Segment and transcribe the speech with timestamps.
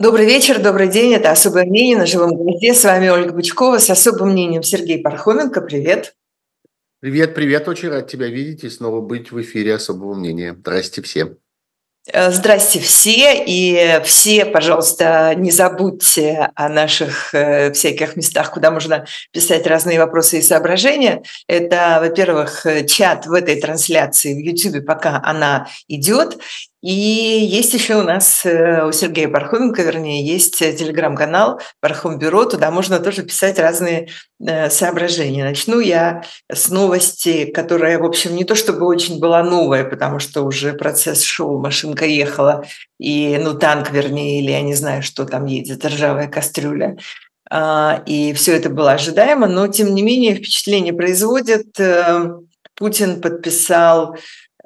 [0.00, 1.12] Добрый вечер, добрый день.
[1.12, 2.72] Это «Особое мнение» на живом гвозде.
[2.72, 5.60] С вами Ольга Бычкова с особым мнением Сергей Пархоменко.
[5.60, 6.14] Привет.
[7.00, 7.68] Привет, привет.
[7.68, 10.56] Очень рад тебя видеть и снова быть в эфире «Особого мнения».
[10.58, 11.36] Здрасте всем.
[12.10, 19.04] Э, здрасте все, и все, пожалуйста, не забудьте о наших э, всяких местах, куда можно
[19.32, 21.22] писать разные вопросы и соображения.
[21.46, 26.38] Это, во-первых, чат в этой трансляции в YouTube, пока она идет,
[26.82, 32.46] и есть еще у нас, э, у Сергея Пархоменко, вернее, есть э, телеграм-канал Пархом Бюро,
[32.46, 34.08] туда можно тоже писать разные
[34.42, 35.44] э, соображения.
[35.44, 40.42] Начну я с новости, которая, в общем, не то чтобы очень была новая, потому что
[40.42, 42.64] уже процесс шел, машинка ехала,
[42.98, 46.96] и, ну, танк, вернее, или я не знаю, что там едет, ржавая кастрюля.
[47.50, 51.76] А, и все это было ожидаемо, но, тем не менее, впечатление производит.
[52.74, 54.16] Путин подписал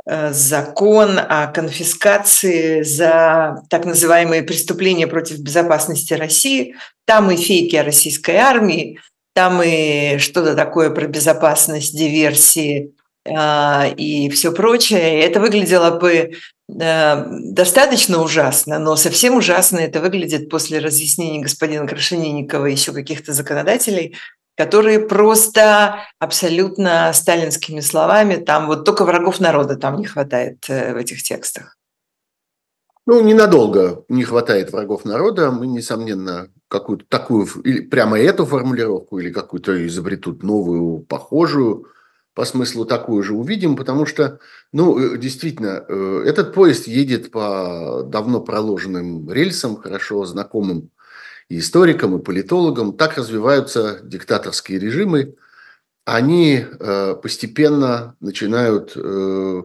[0.07, 6.75] закон о конфискации за так называемые преступления против безопасности России.
[7.07, 8.99] Там и фейки о российской армии,
[9.35, 15.21] там и что-то такое про безопасность, диверсии э, и все прочее.
[15.23, 16.33] Это выглядело бы
[16.69, 23.33] э, достаточно ужасно, но совсем ужасно это выглядит после разъяснений господина Крашенинникова и еще каких-то
[23.33, 24.17] законодателей
[24.57, 30.97] которые просто абсолютно сталинскими словами, там вот только врагов народа там не хватает э, в
[30.97, 31.77] этих текстах.
[33.07, 35.51] Ну, ненадолго не хватает врагов народа.
[35.51, 41.87] Мы, несомненно, какую-то такую, или прямо эту формулировку, или какую-то изобретут новую, похожую,
[42.35, 44.41] по смыслу такую же увидим, потому что,
[44.73, 50.91] ну, э, действительно, э, этот поезд едет по давно проложенным рельсам, хорошо знакомым
[51.49, 52.97] и историкам, и политологам.
[52.97, 55.37] Так развиваются диктаторские режимы.
[56.05, 59.63] Они э, постепенно начинают э,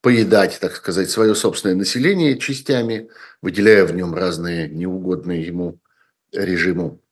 [0.00, 3.08] поедать, так сказать, свое собственное население частями,
[3.40, 5.78] выделяя в нем разные неугодные ему
[6.32, 7.02] режиму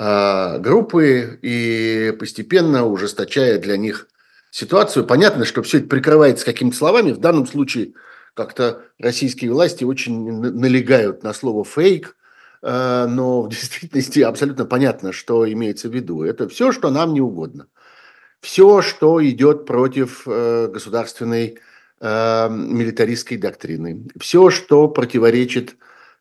[0.00, 4.06] а группы и постепенно ужесточая для них
[4.52, 5.04] ситуацию.
[5.04, 7.10] Понятно, что все это прикрывается какими-то словами.
[7.10, 7.94] В данном случае
[8.34, 12.14] как-то российские власти очень налегают на слово «фейк»,
[12.62, 16.22] но в действительности абсолютно понятно, что имеется в виду.
[16.22, 17.68] Это все, что нам не угодно.
[18.40, 21.58] Все, что идет против э, государственной
[22.00, 24.08] э, милитаристской доктрины.
[24.18, 25.76] Все, что противоречит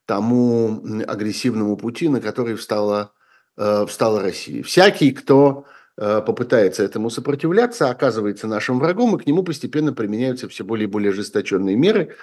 [0.06, 3.12] тому агрессивному пути, на который встала,
[3.58, 4.64] встала Россия.
[4.64, 5.66] Всякий, кто
[5.98, 11.10] попытается этому сопротивляться, оказывается нашим врагом, и к нему постепенно применяются все более и более
[11.10, 12.16] ожесточенные меры.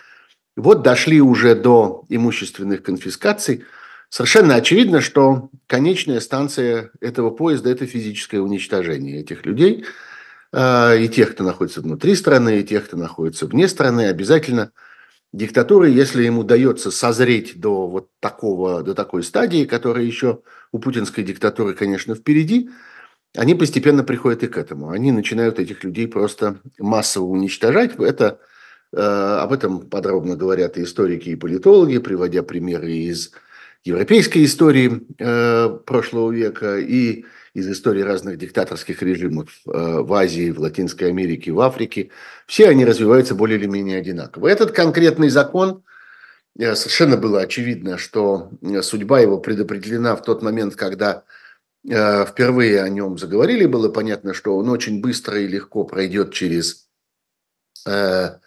[0.56, 3.64] Вот дошли уже до имущественных конфискаций–
[4.09, 9.84] Совершенно очевидно, что конечная станция этого поезда– это физическое уничтожение этих людей,
[10.53, 14.70] э, и тех, кто находится внутри страны, и тех, кто находится вне страны, обязательно
[15.32, 21.25] диктатуры, если ему удается созреть до вот такого, до такой стадии, которая еще у путинской
[21.25, 22.71] диктатуры, конечно, впереди,
[23.36, 24.91] они постепенно приходят и к этому.
[24.91, 27.97] Они начинают этих людей просто массово уничтожать.
[27.98, 28.38] Это,
[28.92, 33.32] э, об этом подробно говорят и историки, и политологи, приводя примеры из
[33.84, 40.59] европейской истории э, прошлого века и из истории разных диктаторских режимов э, в Азии, в
[40.59, 42.11] Латинской Америке, в Африке.
[42.47, 44.49] Все они развиваются более или менее одинаково.
[44.49, 45.84] Этот конкретный закон,
[46.59, 51.22] э, совершенно было очевидно, что э, судьба его предопределена в тот момент, когда
[51.89, 56.89] э, впервые о нем заговорили, было понятно, что он очень быстро и легко пройдет через
[57.87, 58.39] э,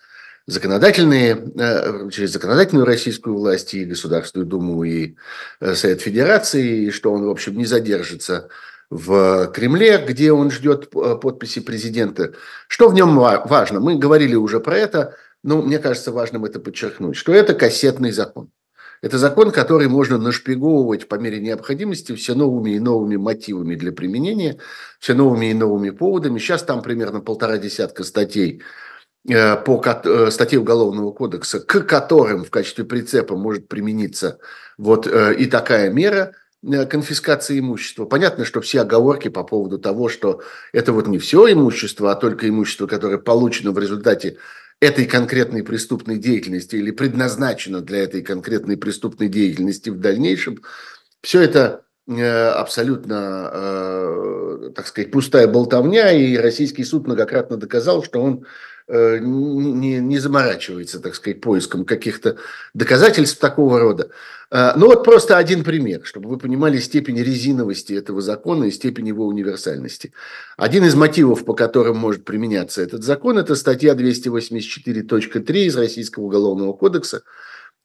[0.48, 5.16] законодательные, э, через законодательную российскую власть и Государственную Думу, и
[5.60, 8.48] э, Совет Федерации, и что он, в общем, не задержится
[8.90, 12.34] в Кремле, где он ждет э, подписи президента.
[12.70, 13.82] Что в нем важно?
[13.82, 18.50] Мы говорили уже про это, но мне кажется важным это подчеркнуть, что это кассетный закон.
[19.02, 24.58] Это закон, который можно нашпиговывать по мере необходимости все новыми и новыми мотивами для применения,
[25.00, 26.40] все новыми и новыми поводами.
[26.40, 28.64] Сейчас там примерно полтора десятка статей
[29.28, 34.40] по э, статье Уголовного кодекса, к которым в качестве прицепа может примениться
[34.78, 36.32] вот э, и такая мера
[36.90, 38.06] конфискации имущества.
[38.06, 40.42] Понятно, что все оговорки по поводу того, что
[40.74, 44.38] это вот не все имущество, а только имущество, которое получено в результате
[44.80, 50.62] этой конкретной преступной деятельности или предназначено для этой конкретной преступной деятельности в дальнейшем,
[51.22, 58.77] все это абсолютно, так сказать, пустая болтовня, и российский суд многократно доказал, что он Э,
[58.90, 62.38] не, не заморачивается, так сказать, поиском каких-то
[62.74, 64.12] доказательств такого рода.
[64.50, 69.10] Э, ну вот просто один пример, чтобы вы понимали степень резиновости этого закона и степень
[69.10, 70.14] его универсальности.
[70.56, 76.74] Один из мотивов, по которым может применяться этот закон, это статья 284.3 из Российского уголовного
[76.74, 77.24] кодекса,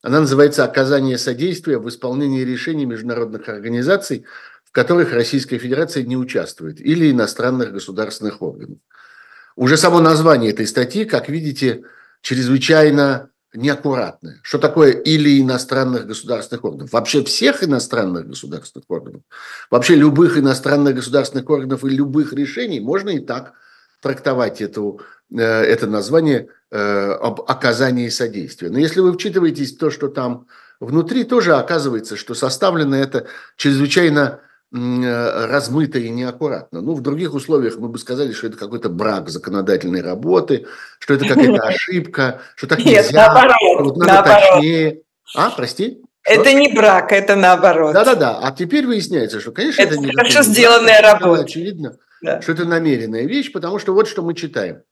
[0.02, 4.24] Она называется «Оказание содействия в исполнении решений международных организаций,
[4.64, 8.78] в которых Российская Федерация не участвует, или иностранных государственных органов».
[9.56, 11.82] Уже само название этой статьи, как видите,
[12.20, 14.40] чрезвычайно неаккуратное.
[14.42, 16.92] Что такое или иностранных государственных органов?
[16.92, 19.22] Вообще всех иностранных государственных органов,
[19.70, 23.52] вообще любых иностранных государственных органов и любых решений можно и так
[24.00, 25.00] трактовать эту,
[25.30, 28.70] э, это название э, об оказании содействия.
[28.70, 30.46] Но если вы вчитываетесь в то, что там
[30.80, 33.26] внутри, тоже оказывается, что составлено это
[33.56, 34.40] чрезвычайно
[34.72, 36.80] размыто и неаккуратно.
[36.80, 40.66] Ну, в других условиях мы бы сказали, что это какой-то брак законодательной работы,
[40.98, 44.54] что это какая-то ошибка, что так нельзя, Нет, наоборот, вот надо наоборот.
[44.54, 45.02] точнее.
[45.36, 46.02] А, прости?
[46.24, 47.92] Это не брак, это наоборот.
[47.92, 48.38] Да-да-да.
[48.38, 51.42] А теперь выясняется, что, конечно, это, это не хорошо сделанная брак, работа.
[51.42, 52.40] Очевидно, да.
[52.40, 54.82] что это намеренная вещь, потому что вот что мы читаем.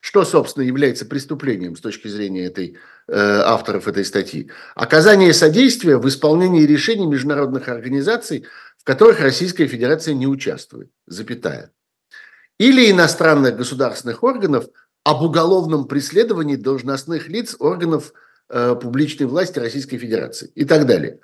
[0.00, 2.76] Что, собственно, является преступлением с точки зрения этой,
[3.08, 4.50] э, авторов этой статьи?
[4.74, 8.44] Оказание содействия в исполнении решений международных организаций
[8.84, 11.72] которых Российская Федерация не участвует, запятая.
[12.58, 14.66] Или иностранных государственных органов
[15.02, 18.12] об уголовном преследовании должностных лиц органов
[18.48, 21.18] э, публичной власти Российской Федерации и так далее.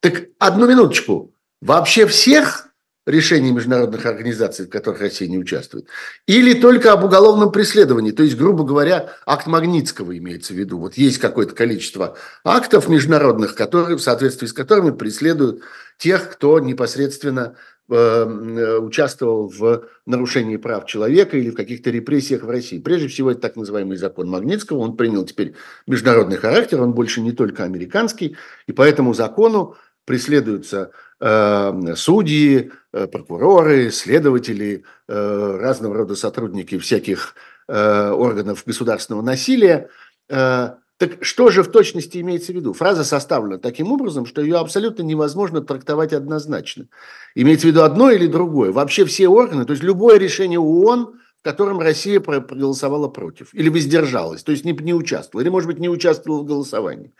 [0.00, 1.34] Так одну минуточку.
[1.60, 2.68] Вообще всех
[3.06, 5.86] решений международных организаций, в которых Россия не участвует,
[6.26, 10.78] или только об уголовном преследовании, то есть, грубо говоря, акт Магнитского имеется в виду.
[10.78, 15.62] Вот есть какое-то количество актов международных, которые, в соответствии с которыми преследуют
[15.98, 17.56] тех, кто непосредственно
[17.90, 22.78] э, участвовал в нарушении прав человека или в каких-то репрессиях в России.
[22.78, 25.54] Прежде всего, это так называемый закон Магнитского, он принял теперь
[25.86, 28.36] международный характер, он больше не только американский,
[28.66, 37.34] и по этому закону преследуются судьи, э, прокуроры, следователи, э, разного рода сотрудники всяких
[37.68, 39.88] э, органов государственного насилия.
[40.28, 42.72] Э, так что же в точности имеется в виду?
[42.72, 46.86] Фраза составлена таким образом, что ее абсолютно невозможно трактовать однозначно.
[47.34, 48.70] Имеется в виду одно или другое.
[48.72, 54.42] Вообще все органы, то есть любое решение ООН, в котором Россия проголосовала против или воздержалась,
[54.42, 57.12] то есть не, не участвовала, или, может быть, не участвовала в голосовании.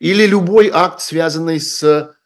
[0.00, 2.19] Или любой акт, связанный с Э,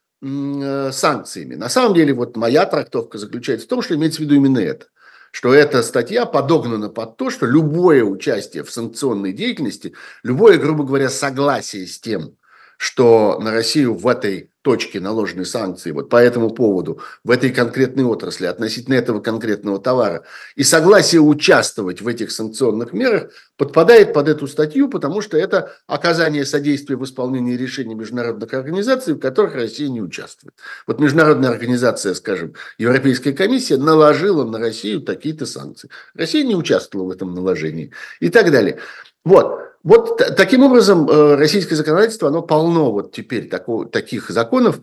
[0.93, 1.55] санкциями.
[1.55, 4.87] На самом деле, вот моя трактовка заключается в том, что имеется в виду именно это.
[5.31, 11.11] Что эта статья подогнана под то, что любое участие в санкционной деятельности, любое, грубо говоря,
[11.11, 12.37] согласие с тем,
[12.77, 18.05] что на Россию в этой точке наложены санкции вот по этому поводу, в этой конкретной
[18.05, 20.25] отрасли, относительно этого конкретного товара,
[20.57, 26.47] и согласие участвовать в этих санкционных мерах подпадает под эту статью, потому что это оказание
[26.47, 30.55] содействия в исполнении решений международных организаций, в которых Россия не участвует.
[30.87, 35.91] Вот международная организация, скажем, Европейская комиссия наложила на Россию такие-то санкции.
[36.15, 38.79] Россия не участвовала в этом наложении и так далее.
[39.27, 39.74] Вот.
[39.85, 44.81] Вот таким образом э, российское законодательство, оно полно вот теперь такого, таких законов,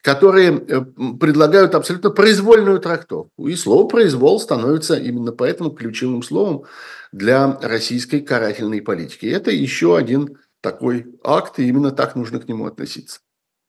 [0.00, 0.80] которые э,
[1.18, 3.48] предлагают абсолютно произвольную трактовку.
[3.48, 6.66] И слово «произвол» становится именно поэтому ключевым словом
[7.10, 9.26] для российской карательной политики.
[9.26, 13.18] Это еще один такой акт, и именно так нужно к нему относиться.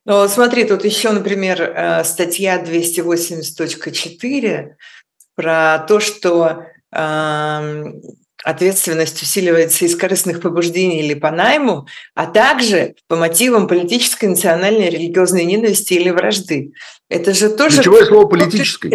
[0.05, 4.75] Ну, смотри, тут еще, например, э, статья 280.4
[5.35, 6.67] про то, что
[8.45, 15.45] ответственность усиливается из корыстных побуждений или по найму, а также по мотивам политической, национальной, религиозной
[15.45, 16.73] ненависти или вражды.
[17.09, 17.77] Это же тоже...
[17.77, 18.93] Ключевое слово политической.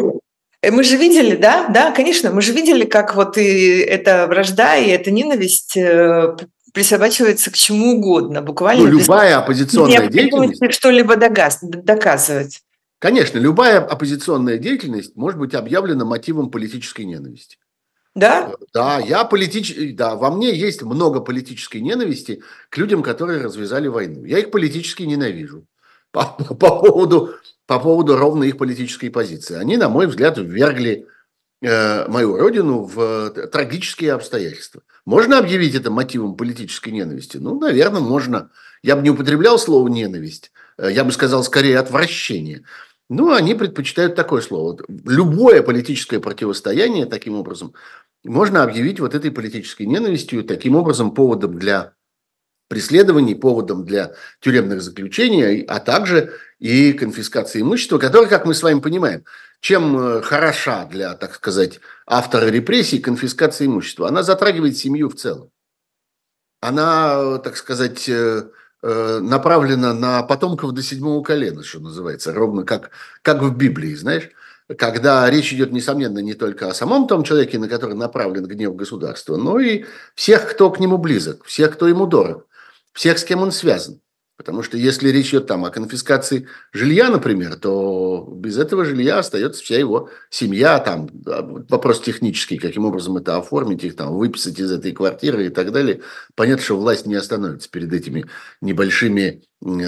[0.62, 4.76] Э, мы же видели, да, да, конечно, мы же видели, как вот и эта вражда,
[4.76, 6.36] и эта ненависть э,
[6.72, 8.84] присобачивается к чему угодно, буквально.
[8.84, 10.72] Ну, любая оппозиционная деятельность.
[10.74, 12.60] Что-либо доказывать.
[13.00, 17.56] Конечно, любая оппозиционная деятельность может быть объявлена мотивом политической ненависти.
[18.14, 18.52] Да?
[18.74, 24.24] Да, я политический, да, во мне есть много политической ненависти к людям, которые развязали войну.
[24.24, 25.66] Я их политически ненавижу
[26.10, 27.34] по, по, поводу,
[27.66, 29.54] по поводу ровно их политической позиции.
[29.54, 31.06] Они, на мой взгляд, ввергли
[31.62, 34.82] э, мою родину в трагические обстоятельства.
[35.06, 37.36] Можно объявить это мотивом политической ненависти?
[37.36, 38.50] Ну, наверное, можно.
[38.82, 42.64] Я бы не употреблял слово ненависть, э, я бы сказал скорее отвращение.
[43.10, 44.78] Ну, они предпочитают такое слово.
[44.88, 47.74] Любое политическое противостояние, таким образом,
[48.22, 51.94] можно объявить вот этой политической ненавистью, таким образом поводом для
[52.68, 58.78] преследований, поводом для тюремных заключений, а также и конфискации имущества, которое, как мы с вами
[58.78, 59.24] понимаем,
[59.60, 64.06] чем э, хороша для, так сказать, автора репрессий конфискация имущества?
[64.06, 65.50] Она затрагивает семью в целом.
[66.60, 68.50] Она, так сказать, э, э,
[68.82, 72.90] направлена на потомков до седьмого колена, что называется, ровно как,
[73.22, 74.30] как в Библии, знаешь
[74.76, 79.36] когда речь идет, несомненно, не только о самом том человеке, на который направлен гнев государства,
[79.36, 79.84] но и
[80.14, 82.46] всех, кто к нему близок, всех, кто ему дорог,
[82.92, 84.00] всех, с кем он связан.
[84.40, 89.62] Потому что если речь идет там о конфискации жилья, например, то без этого жилья остается
[89.62, 90.78] вся его семья.
[90.78, 91.10] Там
[91.68, 96.00] вопрос технический, каким образом это оформить, их там выписать из этой квартиры и так далее.
[96.36, 98.24] Понятно, что власть не остановится перед этими
[98.62, 99.42] небольшими,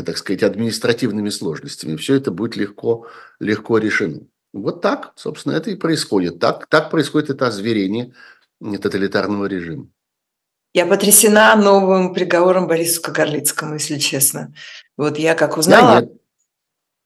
[0.05, 1.97] так сказать, административными сложностями.
[1.97, 3.07] Все это будет легко,
[3.41, 4.21] легко решено.
[4.53, 6.41] Вот так, собственно, это и происходит.
[6.41, 8.13] Так, так происходит это озверение
[8.61, 9.89] тоталитарного режима.
[10.75, 14.55] Я потрясена новым приговором Борису Кагарлицкому, если честно.
[14.97, 16.09] Вот я как узнала,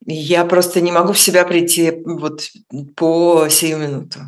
[0.05, 2.49] я просто не могу в себя прийти вот
[2.95, 4.19] по сию минуту.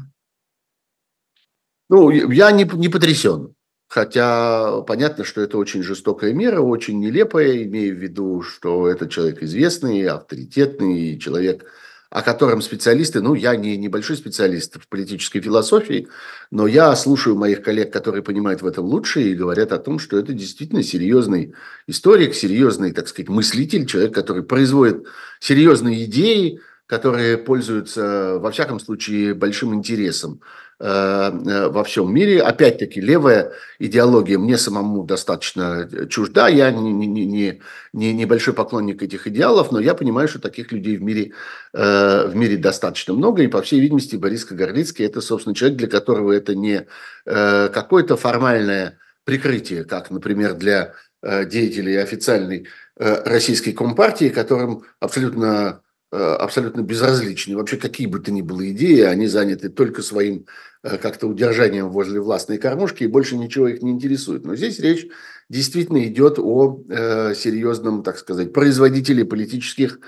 [1.89, 3.55] Ну, я не, не потрясен.
[3.87, 9.41] Хотя понятно, что это очень жестокая мера, очень нелепая, имея в виду, что этот человек
[9.41, 11.65] известный, авторитетный, человек
[12.09, 16.07] о котором специалисты, ну, я не небольшой специалист в политической философии,
[16.49, 20.17] но я слушаю моих коллег, которые понимают в этом лучше и говорят о том, что
[20.17, 21.53] это действительно серьезный
[21.85, 25.05] историк, серьезный, так сказать, мыслитель, человек, который производит
[25.39, 30.41] серьезные идеи, которые пользуются, во всяком случае, большим интересом
[30.79, 32.41] во всем мире.
[32.41, 36.47] Опять-таки, левая идеология мне самому достаточно чужда.
[36.47, 40.95] Я не, не, не, не небольшой поклонник этих идеалов, но я понимаю, что таких людей
[40.95, 41.33] в мире,
[41.73, 43.43] э, в мире достаточно много.
[43.43, 46.87] И, по всей видимости, Борис Кагарлицкий– это, собственно, человек, для которого это не
[47.25, 55.81] какое-то формальное прикрытие, как, например, для деятелей официальной российской компартии, которым абсолютно
[56.11, 57.55] Э, абсолютно безразличны.
[57.55, 60.41] Вообще, какие бы то ни было идеи, они заняты только своим э,
[60.81, 64.45] как-то удержанием возле властной кормушки, и больше ничего их не интересует.
[64.45, 65.07] Но здесь речь
[65.49, 69.99] действительно идет о э, серьезном, так сказать, производителе политических,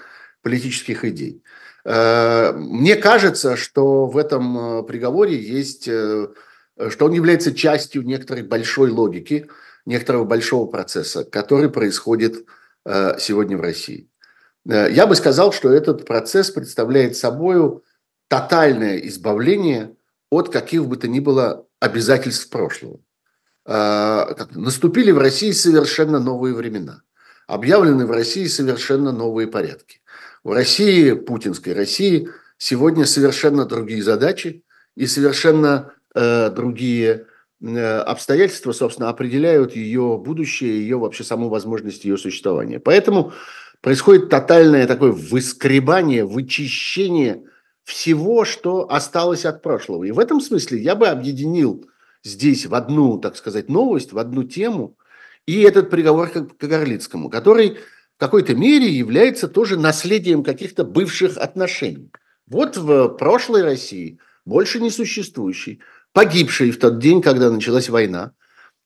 [0.41, 1.43] политических идей.
[1.83, 6.27] Э, мне кажется, что в этом э, приговоре есть, э,
[6.89, 9.47] что он является частью некоторой большой логики,
[9.85, 12.45] некоторого большого процесса, который происходит
[12.85, 14.07] э, сегодня в России.
[14.69, 17.81] Э, я бы сказал, что этот процесс представляет собой
[18.29, 19.95] тотальное избавление
[20.31, 22.99] от каких бы то ни было обязательств прошлого.
[23.65, 27.03] Э, наступили в России совершенно новые времена.
[27.47, 30.01] Объявлены в России совершенно новые порядки.
[30.43, 34.63] В России, путинской России, сегодня совершенно другие задачи
[34.95, 37.25] и совершенно э, другие
[37.61, 42.79] э, обстоятельства, собственно, определяют ее будущее, ее вообще саму возможность ее существования.
[42.79, 43.33] Поэтому
[43.81, 47.43] происходит тотальное такое выскребание, вычищение
[47.83, 50.03] всего, что осталось от прошлого.
[50.03, 51.85] И в этом смысле я бы объединил
[52.23, 54.97] здесь в одну, так сказать, новость, в одну тему
[55.47, 57.77] и этот приговор к Кагарлицкому, который
[58.17, 62.11] в какой-то мере является тоже наследием каких-то бывших отношений.
[62.47, 65.81] Вот в прошлой России, больше не существующей,
[66.13, 68.33] погибшей в тот день, когда началась война,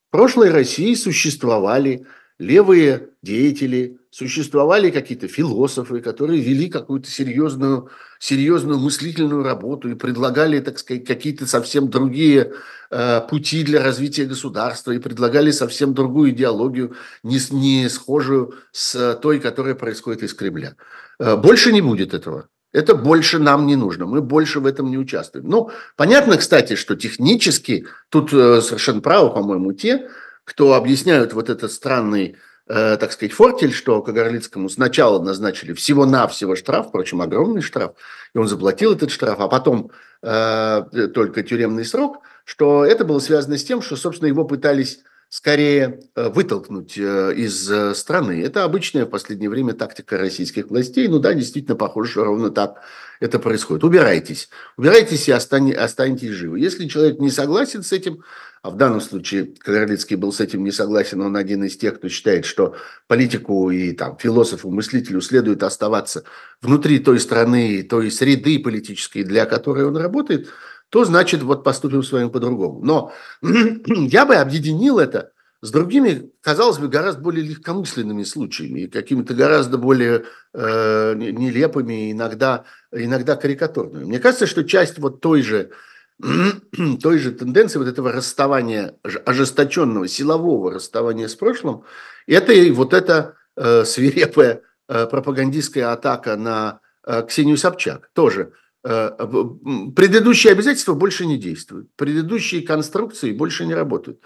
[0.07, 2.05] в прошлой России существовали
[2.39, 7.89] левые деятели, существовали какие-то философы, которые вели какую-то серьезную,
[8.19, 12.53] серьезную мыслительную работу и предлагали, так сказать, какие-то совсем другие
[12.91, 19.39] э, пути для развития государства и предлагали совсем другую идеологию, не, не схожую с той,
[19.39, 20.75] которая происходит из Кремля.
[21.19, 22.47] Э, больше не будет этого.
[22.75, 25.47] Это больше нам не нужно, мы больше в этом не участвуем.
[25.47, 30.09] Ну, понятно, кстати, что технически, тут э, совершенно правы, по-моему, те,
[30.45, 32.37] кто объясняют вот этот странный,
[32.67, 37.95] э, так сказать, фортель, что Кагарлицкому сначала назначили всего-навсего штраф, впрочем, огромный штраф,
[38.33, 40.83] и он заплатил этот штраф, а потом э,
[41.13, 46.29] только тюремный срок, что это было связано с тем, что, собственно, его пытались скорее э,
[46.29, 48.41] вытолкнуть э, из э, страны.
[48.43, 51.07] Это обычная в последнее время тактика российских властей.
[51.07, 52.81] Ну да, действительно, похоже, что ровно так
[53.19, 53.83] это происходит.
[53.83, 54.49] Убирайтесь.
[54.77, 56.59] Убирайтесь и останетесь живы.
[56.59, 58.23] Если человек не согласен с этим,
[58.61, 62.09] а в данном случае Кагарлицкий был с этим не согласен, он один из тех, кто
[62.09, 62.75] считает, что
[63.07, 66.23] политику и там, философу, мыслителю следует оставаться
[66.61, 70.49] внутри той страны, той среды политической, для которой он работает,
[70.89, 72.83] то значит вот поступим с вами по-другому.
[72.83, 73.11] Но
[73.87, 79.77] я бы объединил это с другими, казалось бы, гораздо более легкомысленными случаями и какими-то гораздо
[79.77, 84.05] более э, нелепыми, иногда, иногда карикатурными.
[84.05, 85.71] Мне кажется, что часть вот той же
[87.01, 91.83] той же тенденции вот этого расставания, ожесточенного, силового расставания с прошлым,
[92.27, 98.09] это и вот эта э, свирепая э, пропагандистская атака на э, Ксению Собчак.
[98.13, 98.53] Тоже
[98.85, 104.19] предыдущие обязательства больше не действуют, предыдущие конструкции больше не работают.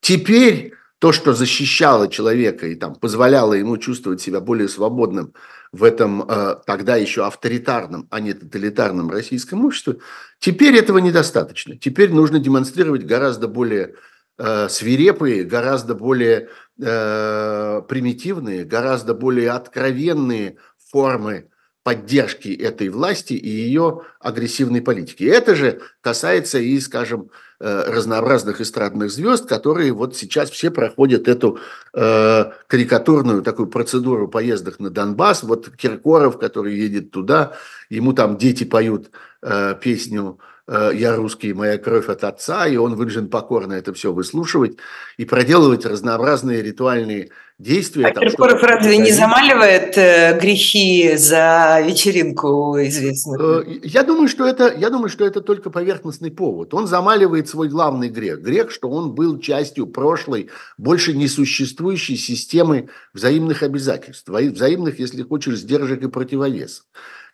[0.00, 5.34] Теперь то, что защищало человека и там позволяло ему чувствовать себя более свободным
[5.72, 9.98] в этом э, тогда еще авторитарном, а не тоталитарном российском обществе,
[10.38, 11.76] теперь этого недостаточно.
[11.76, 13.96] Теперь нужно демонстрировать гораздо более
[14.38, 16.48] э, свирепые, гораздо более
[16.80, 20.56] э, примитивные, гораздо более откровенные
[20.90, 21.50] формы
[21.86, 25.22] поддержки этой власти и ее агрессивной политики.
[25.22, 31.60] Это же касается и, скажем, э, разнообразных эстрадных звезд, которые вот сейчас все проходят эту
[31.94, 35.44] э, карикатурную такую процедуру поездок на Донбасс.
[35.44, 37.52] Вот Киркоров, который едет туда,
[37.88, 39.12] ему там дети поют
[39.42, 44.76] э, песню «Я русский, моя кровь от отца», и он вынужден покорно это все выслушивать
[45.16, 48.06] и проделывать разнообразные ритуальные действия.
[48.06, 53.62] А там, Киркоров разве не замаливает э, грехи за вечеринку известную?
[53.62, 56.74] Э, я думаю, что это, я думаю, что это только поверхностный повод.
[56.74, 58.40] Он замаливает свой главный грех.
[58.40, 66.02] Грех, что он был частью прошлой, больше несуществующей системы взаимных обязательств, взаимных, если хочешь, сдержек
[66.02, 66.84] и противовесов.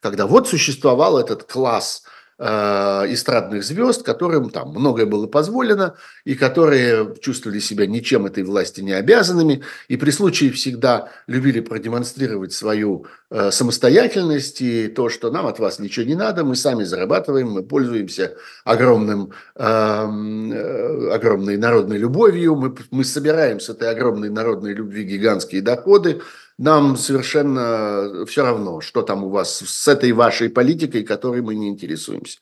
[0.01, 5.95] Когда вот существовал этот класс– Э, эстрадных звезд, которым там многое было позволено,
[6.25, 12.53] и которые чувствовали себя ничем этой власти не обязанными, и при случае всегда любили продемонстрировать
[12.53, 17.51] свою э, самостоятельность и то, что нам от вас ничего не надо, мы сами зарабатываем,
[17.51, 18.35] мы пользуемся
[18.65, 25.63] огромным, эм, э, огромной народной любовью, мы, мы собираем с этой огромной народной любви гигантские
[25.63, 26.23] доходы,
[26.63, 31.69] нам совершенно все равно, что там у вас с этой вашей политикой, которой мы не
[31.69, 32.39] интересуемся.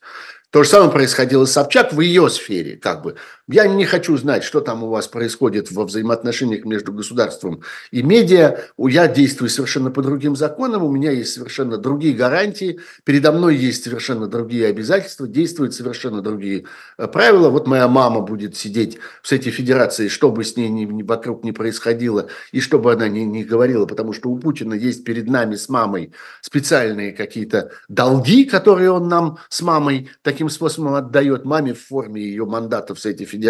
[0.51, 3.15] То же самое происходило с Собчак в ее сфере, как бы.
[3.51, 8.59] Я не хочу знать, что там у вас происходит во взаимоотношениях между государством и медиа.
[8.77, 13.83] Я действую совершенно по другим законам, у меня есть совершенно другие гарантии, передо мной есть
[13.83, 16.63] совершенно другие обязательства, действуют совершенно другие
[16.97, 17.49] э, правила.
[17.49, 21.43] Вот моя мама будет сидеть в Совете Федерации, что бы с ней ни, ни вокруг
[21.43, 25.27] не происходило, и что бы она ни, ни говорила, потому что у Путина есть перед
[25.27, 31.73] нами с мамой специальные какие-то долги, которые он нам с мамой таким способом отдает маме
[31.73, 33.40] в форме ее мандата в Совете Федерации,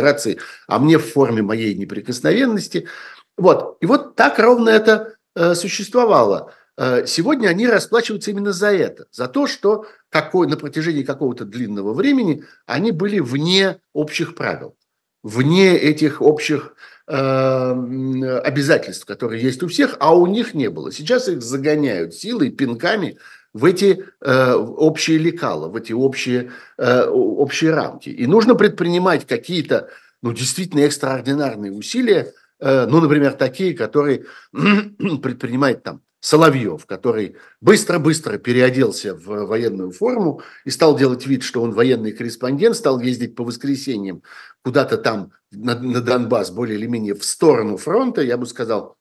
[0.67, 2.87] а мне в форме моей неприкосновенности.
[3.37, 3.77] Вот.
[3.81, 6.53] И вот так ровно это э, существовало.
[6.77, 11.93] Э, сегодня они расплачиваются именно за это, за то, что какой, на протяжении какого-то длинного
[11.93, 14.75] времени они были вне общих правил,
[15.23, 16.75] вне этих общих
[17.07, 20.91] э, обязательств, которые есть у всех, а у них не было.
[20.91, 23.17] Сейчас их загоняют силой, пинками
[23.53, 28.09] в эти э, общие лекала, в эти общие, э, общие рамки.
[28.09, 29.89] И нужно предпринимать какие-то,
[30.21, 39.15] ну, действительно экстраординарные усилия, э, ну, например, такие, которые предпринимает там Соловьев, который быстро-быстро переоделся
[39.15, 44.21] в военную форму и стал делать вид, что он военный корреспондент, стал ездить по воскресеньям
[44.63, 48.97] куда-то там на, на Донбасс, более или менее в сторону фронта, я бы сказал,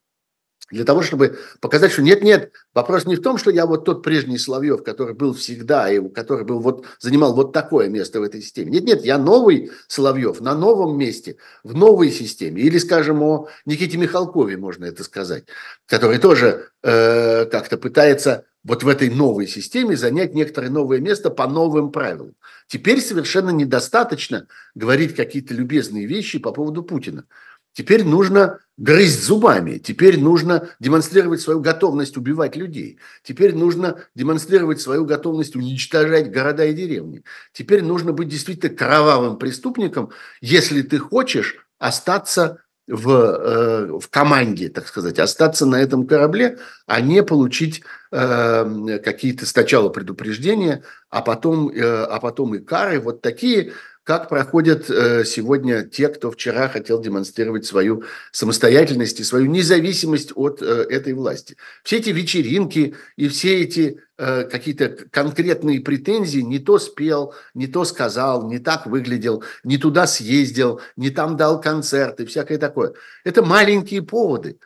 [0.70, 4.38] для того, чтобы показать, что нет-нет, вопрос не в том, что я вот тот прежний
[4.38, 8.70] Соловьев, который был всегда, и который был вот, занимал вот такое место в этой системе.
[8.70, 12.62] Нет-нет, я новый Соловьев на новом месте, в новой системе.
[12.62, 15.44] Или, скажем, о Никите Михалкове можно это сказать,
[15.86, 21.46] который тоже э, как-то пытается вот в этой новой системе занять некоторое новое место по
[21.48, 22.34] новым правилам.
[22.66, 27.24] Теперь совершенно недостаточно говорить какие-то любезные вещи по поводу Путина.
[27.72, 35.04] Теперь нужно грызть зубами, теперь нужно демонстрировать свою готовность убивать людей, теперь нужно демонстрировать свою
[35.04, 37.22] готовность уничтожать города и деревни.
[37.52, 44.88] Теперь нужно быть действительно кровавым преступником, если ты хочешь остаться в, э, в команде, так
[44.88, 51.80] сказать, остаться на этом корабле, а не получить э, какие-то сначала предупреждения, а потом, э,
[51.82, 52.98] а потом и кары.
[52.98, 53.72] Вот такие
[54.10, 60.60] как проходят э, сегодня те, кто вчера хотел демонстрировать свою самостоятельность и свою независимость от
[60.60, 61.56] э, этой власти.
[61.84, 67.84] Все эти вечеринки и все эти э, какие-то конкретные претензии не то спел, не то
[67.84, 72.94] сказал, не так выглядел, не туда съездил, не там дал концерт и всякое такое.
[73.22, 74.58] Это маленькие поводы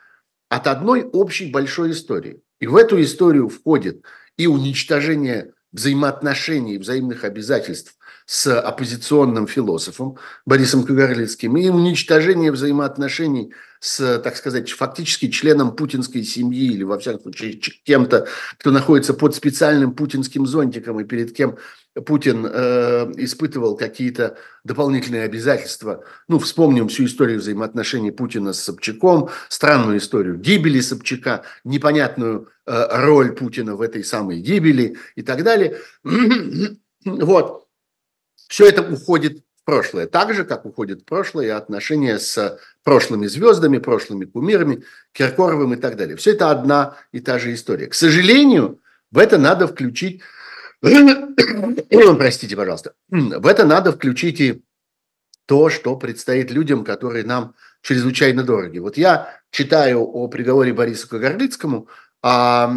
[0.49, 2.41] от одной общей большой истории.
[2.59, 4.01] И в эту историю входит
[4.37, 14.35] и уничтожение взаимоотношений, взаимных обязательств с оппозиционным философом Борисом Кагарлицким и уничтожение взаимоотношений с, так
[14.35, 20.47] сказать, фактически членом путинской семьи или, во всяком случае, кем-то, кто находится под специальным путинским
[20.47, 21.57] зонтиком и перед кем
[22.05, 26.03] Путин э, испытывал какие-то дополнительные обязательства.
[26.27, 33.33] Ну, вспомним всю историю взаимоотношений Путина с Собчаком, странную историю гибели Собчака, непонятную э, роль
[33.33, 35.77] Путина в этой самой гибели и так далее.
[37.07, 37.64] Вот.
[38.47, 43.79] Все это уходит в прошлое, так же, как уходит в прошлое отношения с прошлыми звездами,
[43.79, 46.15] прошлыми кумирами, Киркоровым и так далее.
[46.17, 47.87] Все это одна и та же история.
[47.87, 48.79] К сожалению,
[49.11, 50.21] в это надо включить,
[50.81, 54.61] простите, пожалуйста, в это надо включить и
[55.45, 58.79] то, что предстоит людям, которые нам чрезвычайно дороги.
[58.79, 61.87] Вот я читаю о приговоре Бориса Кагарлицкому,
[62.21, 62.67] а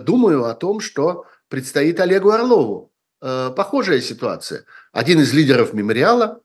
[0.00, 2.90] думаю о том, что предстоит Олегу Орлову.
[3.20, 4.64] Э, похожая ситуация.
[4.92, 6.40] Один из лидеров мемориала,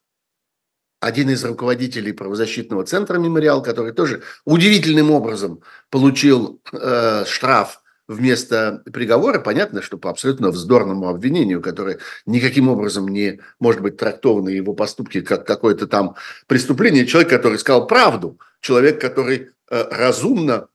[1.00, 9.40] один из руководителей правозащитного центра «Мемориал», который тоже удивительным образом получил э, штраф вместо приговора,
[9.40, 15.22] понятно, что по абсолютно вздорному обвинению, которое никаким образом не может быть трактовано его поступки
[15.22, 16.16] как какое-то там
[16.48, 20.70] преступление, человек, который сказал правду, человек, который э, разумно,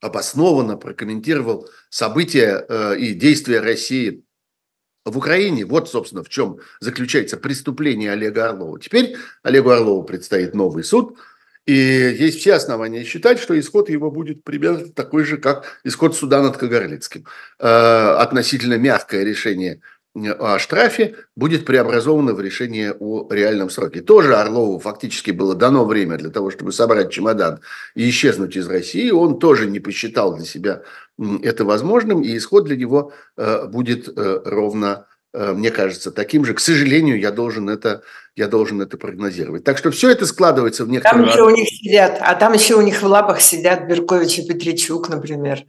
[0.00, 4.25] обоснованно прокомментировал события э, и действия России
[5.06, 5.64] в Украине.
[5.64, 8.78] Вот, собственно, в чем заключается преступление Олега Орлова.
[8.78, 11.16] Теперь Олегу Орлову предстоит новый суд,
[11.64, 16.42] и есть все основания считать, что исход его будет примерно такой же, как исход суда
[16.42, 17.24] над Кагарлицким.
[17.58, 19.80] Э, относительно мягкое решение
[20.24, 24.00] о штрафе будет преобразовано в решение о реальном сроке.
[24.00, 27.60] Тоже Орлову фактически было дано время для того, чтобы собрать чемодан
[27.94, 29.10] и исчезнуть из России.
[29.10, 30.82] Он тоже не посчитал для себя
[31.42, 36.54] это возможным, и исход для него э, будет э, ровно, э, мне кажется, таким же.
[36.54, 38.02] К сожалению, я должен это,
[38.36, 39.64] я должен это прогнозировать.
[39.64, 41.24] Так что все это складывается в некоторые...
[41.24, 44.46] Там еще у них сидят, а там еще у них в лапах сидят Беркович и
[44.46, 45.64] Петричук, например,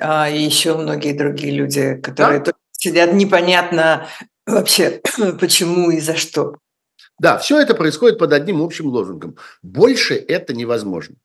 [0.00, 2.52] а, и еще многие другие люди, которые да?
[2.80, 4.08] Сидят непонятно
[4.46, 5.00] вообще
[5.40, 6.56] почему и за что.
[7.18, 9.36] Да, все это происходит под одним общим лозунгом.
[9.62, 11.16] Больше это невозможно.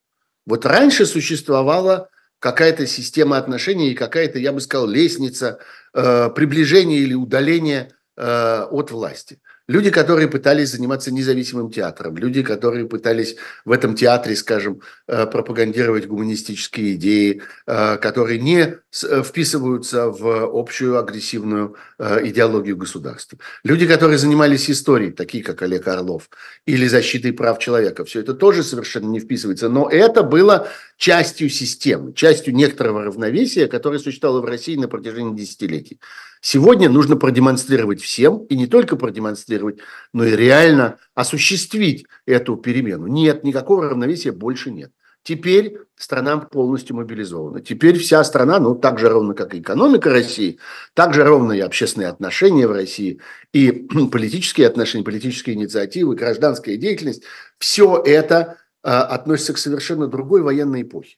[0.45, 5.59] Вот раньше существовала какая-то система отношений и какая-то, я бы сказал, лестница
[5.93, 9.39] э, приближения или удаления э, от власти.
[9.67, 16.05] Люди, которые пытались заниматься независимым театром, люди, которые пытались в этом театре, скажем, э, пропагандировать
[16.05, 23.39] гуманистические идеи, э, которые не э, вписываются в общую агрессивную идеологию государства.
[23.63, 26.29] Люди, которые занимались историей, такие как Олег Орлов,
[26.65, 29.69] или защитой прав человека, все это тоже совершенно не вписывается.
[29.69, 30.67] Но это было
[30.97, 35.99] частью системы, частью некоторого равновесия, которое существовало в России на протяжении десятилетий.
[36.41, 39.79] Сегодня нужно продемонстрировать всем, и не только продемонстрировать,
[40.13, 43.07] но и реально осуществить эту перемену.
[43.07, 44.91] Нет, никакого равновесия больше нет.
[45.23, 47.59] Теперь страна полностью мобилизована.
[47.59, 50.59] Теперь вся страна, ну, так же ровно, как и экономика России,
[50.93, 53.19] так же ровно и общественные отношения в России,
[53.51, 53.71] и
[54.11, 57.23] политические отношения, политические инициативы, гражданская деятельность,
[57.57, 58.57] все это
[58.91, 61.17] относится к совершенно другой военной эпохе.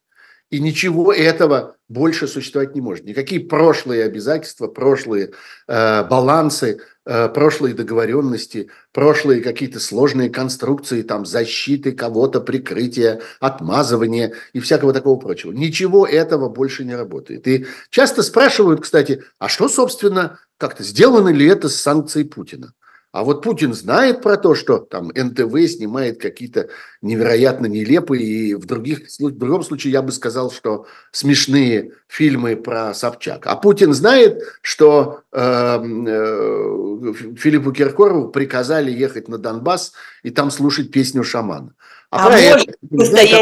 [0.50, 3.04] И ничего этого больше существовать не может.
[3.04, 5.32] Никакие прошлые обязательства, прошлые
[5.68, 14.62] э, балансы, э, прошлые договоренности, прошлые какие-то сложные конструкции, там защиты кого-то, прикрытия, отмазывания и
[14.62, 15.52] всякого такого прочего.
[15.52, 17.46] Ничего этого больше не работает.
[17.46, 22.74] И часто спрашивают, кстати, а что, собственно, как-то сделано ли это с санкцией Путина?
[23.18, 26.70] А вот Путин знает про то, что там НТВ снимает какие-то
[27.02, 32.94] невероятно нелепые и в, других, в другом случае я бы сказал, что смешные фильмы про
[32.94, 33.48] Собчак.
[33.48, 40.92] А Путин знает, что э, э, Филиппу Киркорову приказали ехать на Донбасс и там слушать
[40.92, 41.74] песню шамана.
[42.10, 43.36] А, а, может, настоящий,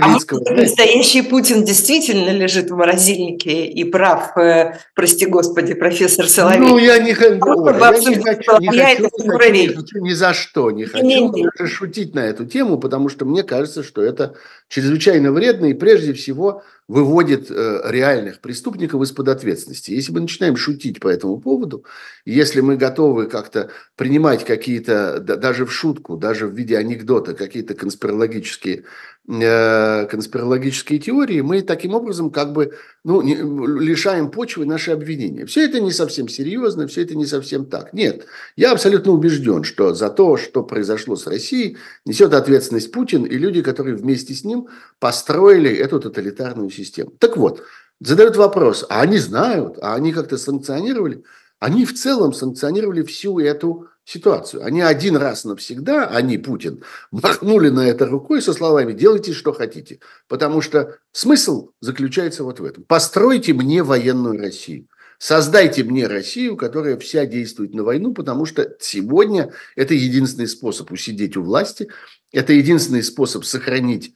[0.00, 6.60] а может, настоящий Путин действительно лежит в морозильнике и прав, э, прости господи, профессор Соловей.
[6.60, 10.84] Ну, я не, ой, я не хочу, не хочу, не хочу ни за что, не
[10.84, 14.34] хочу не, не, даже шутить на эту тему, потому что мне кажется, что это
[14.68, 19.92] чрезвычайно вредно и прежде всего выводит э, реальных преступников из-под ответственности.
[19.92, 21.84] Если мы начинаем шутить по этому поводу,
[22.26, 28.84] если мы готовы как-то принимать какие-то, даже в шутку, даже в виде анекдота, какие-то конспирологические
[29.26, 35.46] конспирологические теории, мы таким образом как бы ну, не, лишаем почвы наши обвинения.
[35.46, 37.94] Все это не совсем серьезно, все это не совсем так.
[37.94, 43.38] Нет, я абсолютно убежден, что за то, что произошло с Россией, несет ответственность Путин и
[43.38, 47.12] люди, которые вместе с ним построили эту тоталитарную систему.
[47.18, 47.62] Так вот,
[48.00, 51.24] задают вопрос, а они знают, а они как-то санкционировали?
[51.60, 54.64] Они в целом санкционировали всю эту ситуацию.
[54.64, 60.00] Они один раз навсегда, они, Путин, махнули на это рукой со словами «делайте, что хотите».
[60.28, 62.84] Потому что смысл заключается вот в этом.
[62.84, 64.88] Постройте мне военную Россию.
[65.18, 71.36] Создайте мне Россию, которая вся действует на войну, потому что сегодня это единственный способ усидеть
[71.36, 71.88] у власти,
[72.32, 74.12] это единственный способ сохранить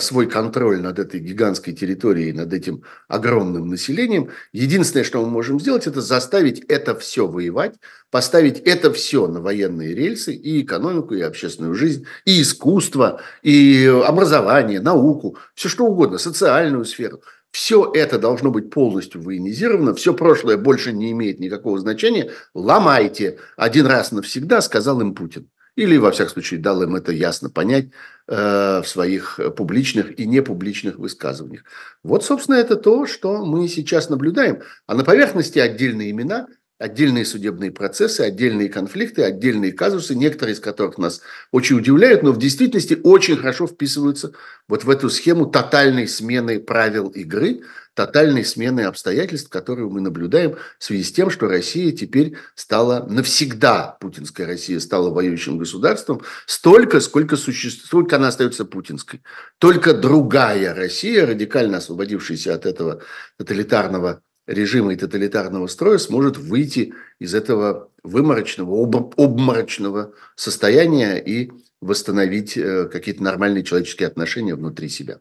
[0.00, 4.30] свой контроль над этой гигантской территорией, над этим огромным населением.
[4.52, 7.74] Единственное, что мы можем сделать, это заставить это все воевать,
[8.10, 14.80] поставить это все на военные рельсы, и экономику, и общественную жизнь, и искусство, и образование,
[14.80, 17.22] науку, все что угодно, социальную сферу.
[17.52, 22.30] Все это должно быть полностью военизировано, все прошлое больше не имеет никакого значения.
[22.54, 25.48] Ломайте один раз навсегда, сказал им Путин.
[25.76, 27.90] Или, во всяком случае, дал им это ясно понять
[28.28, 31.64] э, в своих публичных и непубличных высказываниях.
[32.02, 34.60] Вот, собственно, это то, что мы сейчас наблюдаем.
[34.86, 36.46] А на поверхности отдельные имена–
[36.82, 42.38] отдельные судебные процессы, отдельные конфликты, отдельные казусы, некоторые из которых нас очень удивляют, но в
[42.38, 44.32] действительности очень хорошо вписываются
[44.66, 47.60] вот в эту схему тотальной смены правил игры,
[47.94, 53.96] тотальной смены обстоятельств, которую мы наблюдаем в связи с тем, что Россия теперь стала навсегда,
[54.00, 57.86] путинская Россия стала воюющим государством, столько, сколько, существ...
[57.86, 59.22] сколько она остается путинской.
[59.58, 63.02] Только другая Россия, радикально освободившаяся от этого
[63.38, 72.56] тоталитарного режима и тоталитарного строя сможет выйти из этого выморочного, об, обморочного состояния и восстановить
[72.56, 75.18] э, какие-то нормальные человеческие отношения внутри себя.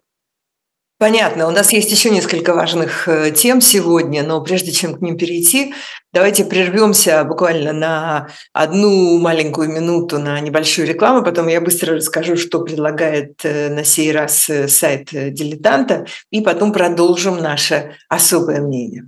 [1.00, 1.48] Понятно.
[1.48, 5.74] У нас есть еще несколько важных э, тем сегодня, но прежде чем к ним перейти,
[6.14, 12.64] давайте прервемся буквально на одну маленькую минуту на небольшую рекламу, потом я быстро расскажу, что
[12.64, 19.08] предлагает э, на сей раз сайт «Дилетанта», и потом продолжим наше особое мнение.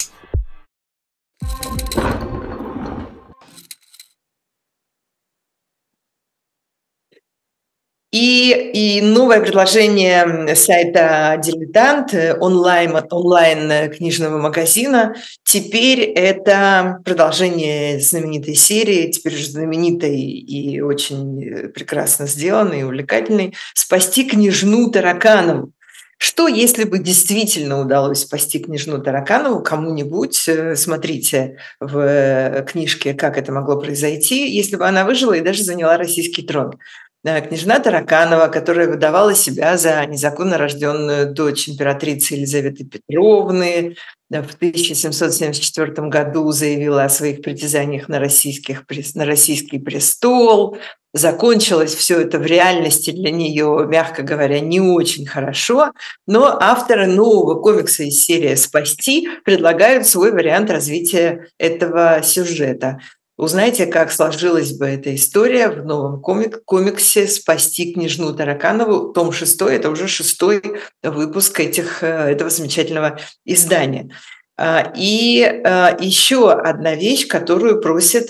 [8.11, 19.11] И, и новое предложение сайта «Дилетант», онлайн, онлайн книжного магазина, теперь это продолжение знаменитой серии,
[19.11, 25.71] теперь уже знаменитой и очень прекрасно сделанной и увлекательной «Спасти княжну Тараканову».
[26.17, 30.49] Что, если бы действительно удалось спасти княжну Тараканову кому-нибудь?
[30.75, 36.43] Смотрите в книжке, как это могло произойти, если бы она выжила и даже заняла российский
[36.43, 36.77] трон.
[37.23, 43.95] Э, княжна Тараканова, которая выдавала себя за незаконно рожденную дочь императрицы Елизаветы Петровны,
[44.31, 50.77] э, в 1774 году заявила о своих притязаниях на, российских, на российский престол.
[51.13, 55.91] Закончилось все это в реальности для нее, мягко говоря, не очень хорошо,
[56.25, 62.99] но авторы нового комикса из серии «Спасти» предлагают свой вариант развития этого сюжета.
[63.41, 69.13] Узнайте, как сложилась бы эта история в новом комик комиксе «Спасти княжну Тараканову».
[69.13, 70.61] Том 6– это уже шестой
[71.01, 74.11] выпуск этих, э, этого замечательного издания.
[74.59, 78.29] А, и а, еще одна вещь, которую просит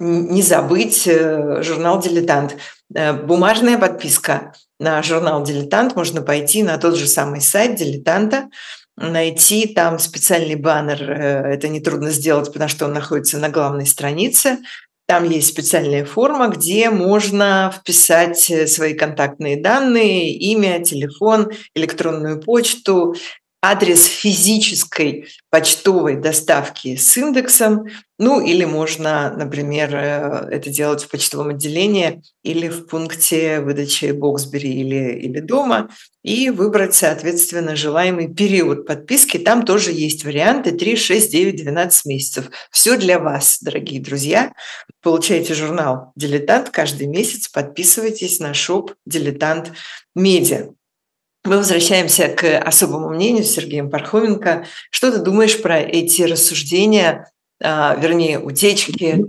[0.00, 2.56] не забыть э, журнал «Дилетант».
[2.92, 8.48] Э, бумажная подписка на журнал «Дилетант» можно пойти на тот же самый сайт «Дилетанта»,
[8.96, 11.10] найти там специальный баннер.
[11.10, 14.58] Э, это нетрудно сделать, потому что он находится на главной странице.
[15.06, 23.14] Там есть специальная форма, где можно вписать э, свои контактные данные, имя, телефон, электронную почту
[23.62, 27.86] адрес физической почтовой доставки с индексом,
[28.18, 34.72] ну или можно, например, э, это делать в почтовом отделении или в пункте выдачи Боксбери
[34.72, 35.90] или, или дома
[36.24, 39.38] и выбрать, соответственно, желаемый период подписки.
[39.38, 42.50] Там тоже есть варианты 3, 6, 9, 12 месяцев.
[42.72, 44.52] Все для вас, дорогие друзья.
[45.02, 49.72] Получайте журнал «Дилетант» каждый месяц, подписывайтесь на шоп «Дилетант
[50.16, 50.70] Медиа».
[51.44, 54.66] Мы возвращаемся к особому мнению с Сергеем Пархоменко.
[54.90, 59.26] Что ты думаешь про эти рассуждения, а, вернее, утечки,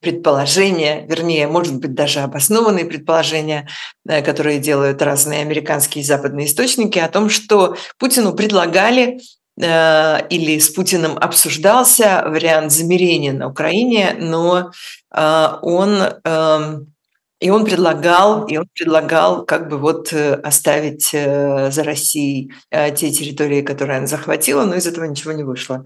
[0.00, 3.66] предположения, вернее, может быть, даже обоснованные предположения,
[4.08, 9.18] э, которые делают разные американские и западные источники о том, что Путину предлагали
[9.60, 14.70] э, или с Путиным обсуждался вариант замерения на Украине, но
[15.12, 16.94] э, он эм,
[17.38, 22.94] и он предлагал, и он предлагал как бы вот э, оставить э, за Россией э,
[22.94, 25.84] те территории, которые она захватила, но из этого ничего не вышло.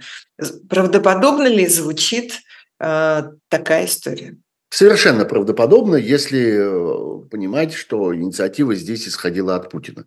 [0.69, 2.41] Правдоподобно ли звучит
[2.79, 4.37] такая история?
[4.73, 10.07] совершенно правдоподобно, если понимать, что инициатива здесь исходила от Путина.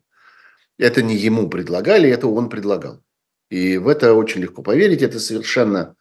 [0.79, 3.03] Это не ему предлагали, это он предлагал.
[3.49, 5.95] И в это очень легко поверить, это совершенно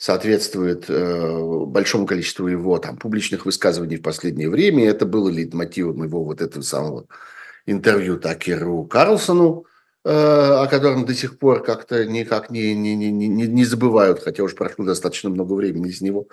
[0.00, 4.88] соответствует э, большому количеству его там, публичных высказываний в последнее время.
[4.88, 7.06] Это было лейтмотивом его вот этого самого
[7.66, 9.66] интервью Такеру Карлсону,
[10.06, 14.42] э, о котором до сих пор как-то никак не, не, не, не, не забывают, хотя
[14.42, 16.28] уже прошло достаточно много времени с него.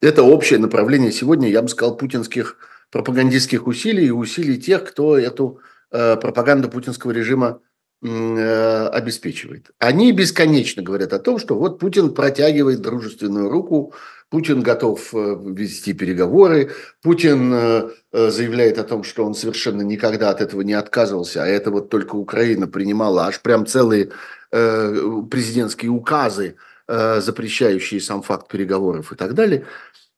[0.00, 2.56] Это общее направление сегодня, я бы сказал, путинских
[2.90, 7.60] пропагандистских усилий и усилий тех, кто эту э, пропаганду путинского режима
[8.02, 9.70] обеспечивает.
[9.78, 13.94] Они бесконечно говорят о том, что вот Путин протягивает дружественную руку,
[14.28, 20.40] Путин готов э, вести переговоры, Путин э, заявляет о том, что он совершенно никогда от
[20.40, 24.10] этого не отказывался, а это вот только Украина принимала аж прям целые
[24.50, 29.64] президентские указы, запрещающие сам факт переговоров и так далее.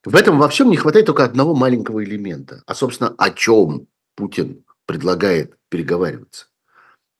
[0.05, 2.62] В этом во всем не хватает только одного маленького элемента.
[2.66, 6.47] А, собственно, о чем Путин предлагает переговариваться.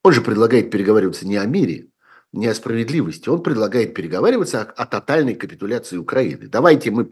[0.05, 1.89] Он же предлагает переговариваться не о мире,
[2.31, 3.31] не о справедливости.
[3.31, 6.47] Он предлагает переговариваться о, о тотальной капитуляции Украины.
[6.47, 7.09] Давайте мы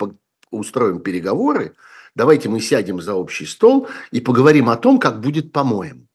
[0.51, 1.75] устроим переговоры,
[2.15, 6.07] давайте мы сядем за общий стол и поговорим о том, как будет по-моему.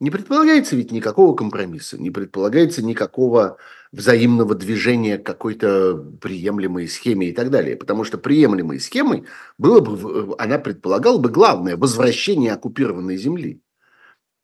[0.00, 3.58] Не предполагается ведь никакого компромисса, не предполагается никакого
[3.92, 7.76] взаимного движения к какой-то приемлемой схеме и так далее.
[7.76, 9.24] Потому что приемлемой схемой
[9.58, 13.60] было бы, она предполагала бы главное– возвращение оккупированной земли.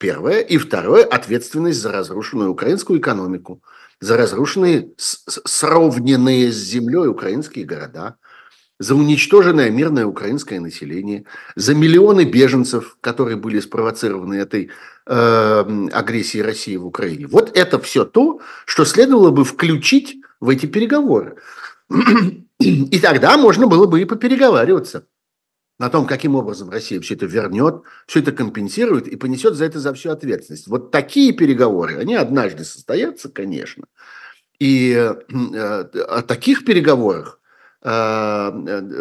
[0.00, 0.40] Первое.
[0.40, 3.62] И второе– ответственность за разрушенную украинскую экономику,
[4.00, 8.16] за разрушенные, сравненные с землей украинские города,
[8.78, 14.70] за уничтоженное мирное украинское население, за миллионы беженцев, которые были спровоцированы этой
[15.06, 17.26] э, агрессией России в Украине.
[17.26, 21.36] Вот это все то, что следовало бы включить в эти переговоры.
[22.58, 25.04] И тогда можно было бы и попереговариваться
[25.80, 29.80] на том, каким образом Россия все это вернет, все это компенсирует и понесет за это
[29.80, 30.68] за всю ответственность.
[30.68, 33.84] Вот такие переговоры, они однажды состоятся, конечно.
[34.58, 37.40] И э, о таких переговорах
[37.82, 38.50] э,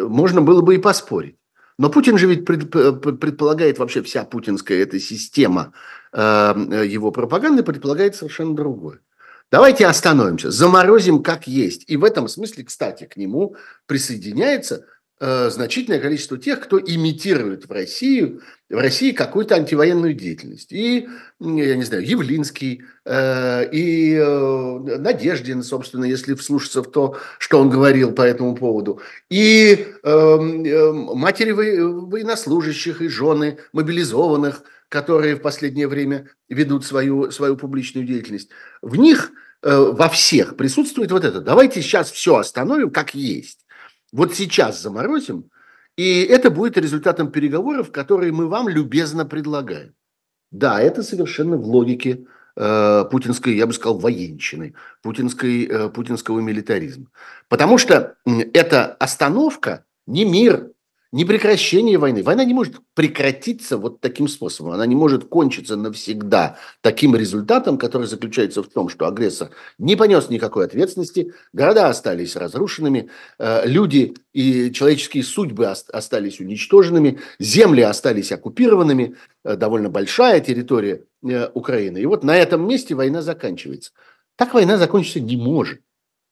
[0.08, 1.36] можно было бы и поспорить.
[1.76, 5.74] Но Путин же ведь предполагает, вообще вся путинская эта система
[6.14, 6.54] э,
[6.88, 9.00] его пропаганды предполагает совершенно другое.
[9.50, 11.84] Давайте остановимся, заморозим как есть.
[11.88, 14.86] И в этом смысле, кстати, к нему присоединяется
[15.20, 20.72] значительное количество тех, кто имитирует в Россию, в России какую-то антивоенную деятельность.
[20.72, 21.06] И,
[21.40, 27.68] я не знаю, Явлинский, э, и э, Надеждин, собственно, если вслушаться в то, что он
[27.68, 36.86] говорил по этому поводу, и матери военнослужащих, и жены мобилизованных, которые в последнее время ведут
[36.86, 38.48] свою, свою публичную деятельность.
[38.80, 41.42] В них во всех присутствует вот это.
[41.42, 43.60] Давайте сейчас все остановим как есть
[44.12, 45.50] вот сейчас заморозим,
[45.96, 49.94] и это будет результатом переговоров, которые мы вам любезно предлагаем.
[50.50, 57.06] Да, это совершенно в логике э, путинской, я бы сказал, военщины, путинской, э, путинского милитаризма.
[57.48, 58.16] Потому что
[58.52, 60.70] эта остановка не мир,
[61.12, 62.22] не прекращение войны.
[62.22, 64.72] Война не может прекратиться вот таким способом.
[64.72, 70.28] Она не может кончиться навсегда таким результатом, который заключается в том, что агрессор не понес
[70.30, 79.16] никакой ответственности, города остались разрушенными, э, люди и человеческие судьбы остались уничтоженными, земли остались оккупированными,
[79.44, 81.98] э, довольно большая территория э, Украины.
[81.98, 83.90] И вот на этом месте война заканчивается.
[84.36, 85.80] Так война закончиться не может.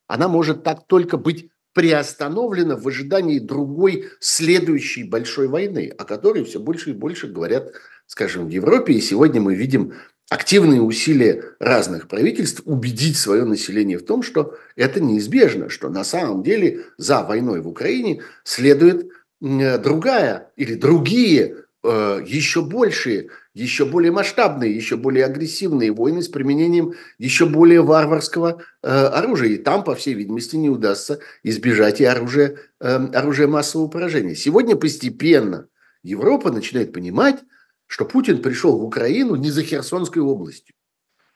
[0.07, 6.59] Она может так только быть приостановлена в ожидании другой следующей большой войны, о которой все
[6.59, 7.72] больше и больше говорят,
[8.09, 8.95] скажем, в Европе.
[8.95, 9.93] И сегодня мы видим
[10.29, 16.43] активные усилия разных правительств убедить свое население в том, что это неизбежно, что на самом
[16.43, 21.59] деле за войной в Украине следует другая или другие
[21.89, 28.62] э, еще большие еще более масштабные, еще более агрессивные войны с применением еще более варварского
[28.82, 29.49] э, оружия.
[29.51, 34.36] И там, по всей видимости, не удастся избежать и оружия, э, оружия массового поражения.
[34.36, 35.66] Сегодня постепенно
[36.05, 37.41] Европа начинает понимать,
[37.86, 40.76] что Путин пришел в Украину не за Херсонской областью.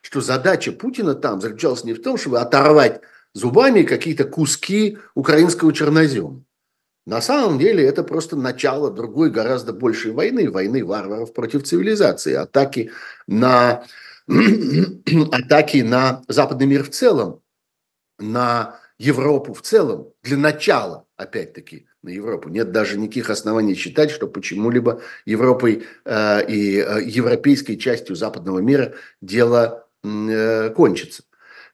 [0.01, 3.01] Что задача Путина там заключалась не в том, чтобы оторвать
[3.35, 6.45] зубами какие-то куски украинского чернозема.
[7.05, 12.93] На самом деле это просто начало другой гораздо большей войны, войны варваров против цивилизации, атаки
[13.27, 13.85] на,
[15.33, 17.43] атаки на западный мир в целом,
[18.19, 22.49] на Европу в целом, для начала, опять-таки, на Европу.
[22.49, 28.95] Нет даже никаких оснований считать, что почему-либо Европой э, и э, европейской частью западного мира
[29.21, 31.25] дело э, кончится.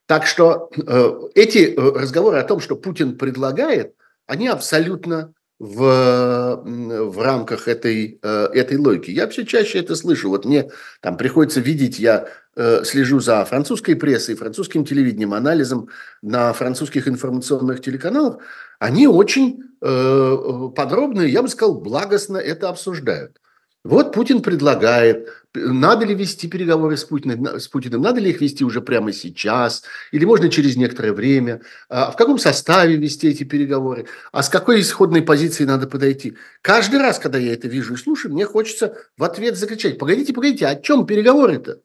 [0.06, 3.94] Так что э, эти э, разговоры о том, что Путин предлагает,
[4.28, 9.10] они абсолютно в, в рамках этой, э, этой логики.
[9.10, 10.28] Я все чаще это слышу.
[10.28, 10.70] Вот мне
[11.00, 15.88] там приходится видеть, я э, слежу за французской прессой, французским телевидением, анализом
[16.22, 18.38] на французских информационных телеканалах.
[18.78, 23.40] Они очень э, подробно, я бы сказал, благостно это обсуждают.
[23.88, 28.62] Вот Путин предлагает, надо ли вести переговоры с Путиным, с Путиным, надо ли их вести
[28.62, 29.82] уже прямо сейчас,
[30.12, 34.82] или можно через некоторое время, а в каком составе вести эти переговоры, а с какой
[34.82, 36.36] исходной позиции надо подойти.
[36.60, 40.66] Каждый раз, когда я это вижу и слушаю, мне хочется в ответ закричать, погодите, погодите,
[40.66, 41.80] о чем переговоры-то?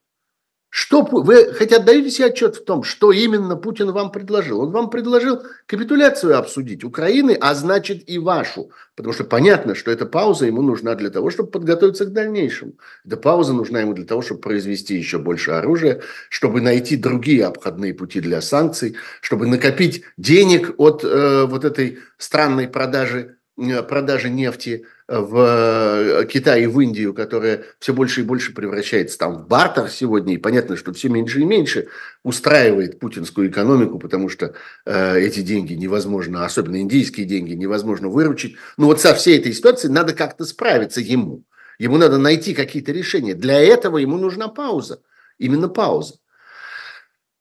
[0.75, 4.61] Что вы хотя отдаете себе отчет в том, что именно Путин вам предложил?
[4.61, 8.71] Он вам предложил капитуляцию обсудить Украины, а значит и вашу.
[8.95, 12.73] Потому что понятно, что эта пауза ему нужна для того, чтобы подготовиться к дальнейшему.
[13.05, 17.93] Эта пауза нужна ему для того, чтобы произвести еще больше оружия, чтобы найти другие обходные
[17.93, 25.37] пути для санкций, чтобы накопить денег от э, вот этой странной продажи продажи нефти в
[25.37, 30.33] э, Китай и в Индию, которая все больше и больше превращается там в бартер сегодня,
[30.33, 31.87] и понятно, что все меньше и меньше
[32.23, 38.55] устраивает путинскую экономику, потому что э, эти деньги невозможно, особенно индийские деньги, невозможно выручить.
[38.77, 41.43] Но вот со всей этой ситуацией надо как-то справиться ему.
[41.77, 43.35] Ему надо найти какие-то решения.
[43.35, 45.01] Для этого ему нужна пауза.
[45.37, 46.15] Именно пауза.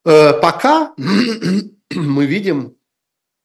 [0.04, 0.92] Э, пока
[1.94, 2.76] мы видим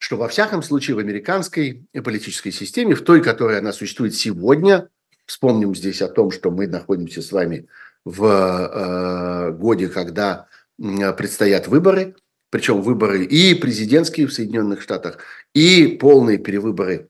[0.07, 4.87] что во всяком случае в американской политической системе, в той, которой она существует сегодня,
[5.25, 7.67] вспомним здесь о том, что мы находимся с вами
[8.05, 10.47] в э, годе, когда
[10.77, 12.15] предстоят выборы,
[12.51, 15.17] причем выборы и президентские в Соединенных Штатах,
[15.53, 17.09] и полные перевыборы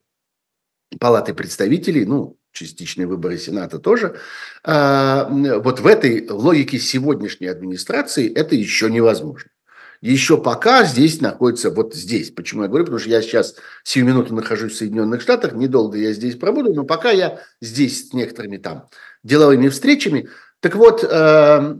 [0.99, 4.19] Палаты представителей, ну, частичные выборы Сената тоже.
[4.63, 5.25] Э,
[5.59, 9.51] вот в этой логике сегодняшней администрации это еще невозможно
[10.01, 12.31] еще пока здесь находится вот здесь.
[12.31, 12.85] Почему я говорю?
[12.85, 16.83] Потому что я сейчас сию минуту нахожусь в Соединенных Штатах, недолго я здесь пробуду, но
[16.83, 18.89] пока я здесь с некоторыми там
[19.23, 20.29] деловыми встречами.
[20.59, 21.75] Так вот, э,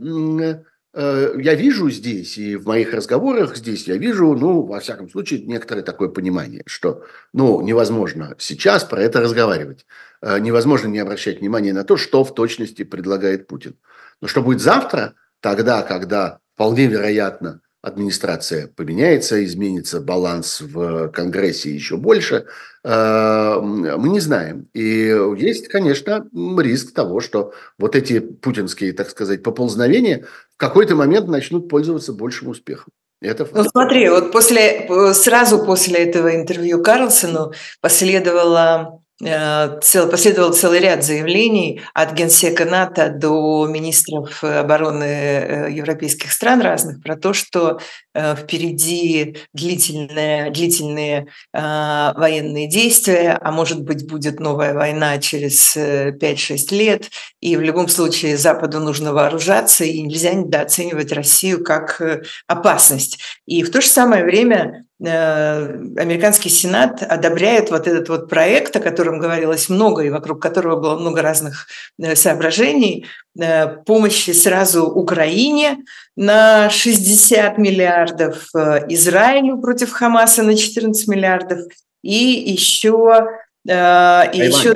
[0.94, 5.44] э, я вижу здесь, и в моих разговорах здесь я вижу, ну, во всяком случае,
[5.44, 9.84] некоторое такое понимание, что, ну, невозможно сейчас про это разговаривать.
[10.20, 13.76] Э, невозможно не обращать внимания на то, что в точности предлагает Путин.
[14.20, 21.96] Но что будет завтра, тогда, когда вполне вероятно администрация поменяется, изменится баланс в Конгрессе еще
[21.96, 22.46] больше,
[22.84, 24.68] э, мы не знаем.
[24.74, 30.24] И есть, конечно, риск того, что вот эти путинские, так сказать, поползновения
[30.54, 32.92] в какой-то момент начнут пользоваться большим успехом.
[33.20, 41.02] Это ну смотри, вот после, сразу после этого интервью Карлсону последовало цел, последовал целый ряд
[41.02, 48.07] заявлений от генсека НАТО до министров обороны э, европейских стран разных про то, что э,
[48.36, 57.10] впереди длительные, длительные военные действия, а может быть будет новая война через 5-6 лет,
[57.40, 62.00] и в любом случае Западу нужно вооружаться, и нельзя недооценивать Россию как
[62.46, 63.18] опасность.
[63.46, 68.80] И в то же самое время Э, американский Сенат одобряет вот этот вот проект, о
[68.80, 71.68] котором говорилось много и вокруг которого было много разных
[72.02, 73.06] э, соображений,
[73.40, 75.84] э, помощи сразу Украине
[76.18, 78.48] на 60 миллиардов,
[78.88, 81.60] Израилю против Хамаса на 14 миллиардов
[82.02, 83.24] и еще,
[83.64, 84.74] и еще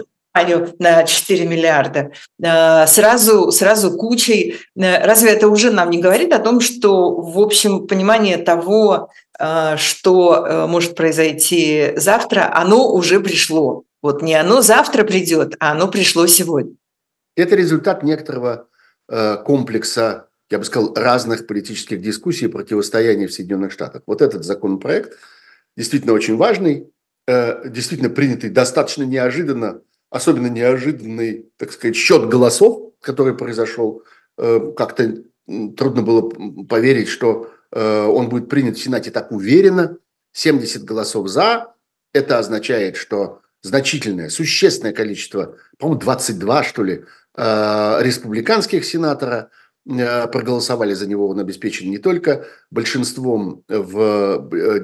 [0.79, 2.13] на 4 миллиарда,
[2.87, 4.61] сразу, сразу кучей.
[4.77, 9.11] Разве это уже нам не говорит о том, что, в общем, понимание того,
[9.77, 13.83] что э, может произойти завтра, оно уже пришло.
[14.01, 16.75] Вот не оно завтра придет, а оно пришло сегодня.
[17.35, 18.69] Это результат некоторого
[19.09, 24.03] э, комплекса, я бы сказал, разных политических дискуссий и противостояний в Соединенных Штатах.
[24.07, 25.19] Вот этот законопроект
[25.77, 26.89] действительно очень важный,
[27.27, 29.81] э, действительно принятый достаточно неожиданно,
[30.11, 34.05] особенно неожиданный, так сказать, счет голосов, который произошел.
[34.37, 35.25] Как-то
[35.77, 36.31] трудно было
[36.65, 39.97] поверить, что Э, он будет принят в Сенате так уверенно,
[40.33, 41.75] 70 голосов за,
[42.13, 49.49] это означает, что значительное, существенное количество, по-моему, 22, что ли, э, республиканских сенатора э,
[49.85, 51.29] проголосовали за него.
[51.29, 54.39] Он обеспечен не только большинством, в,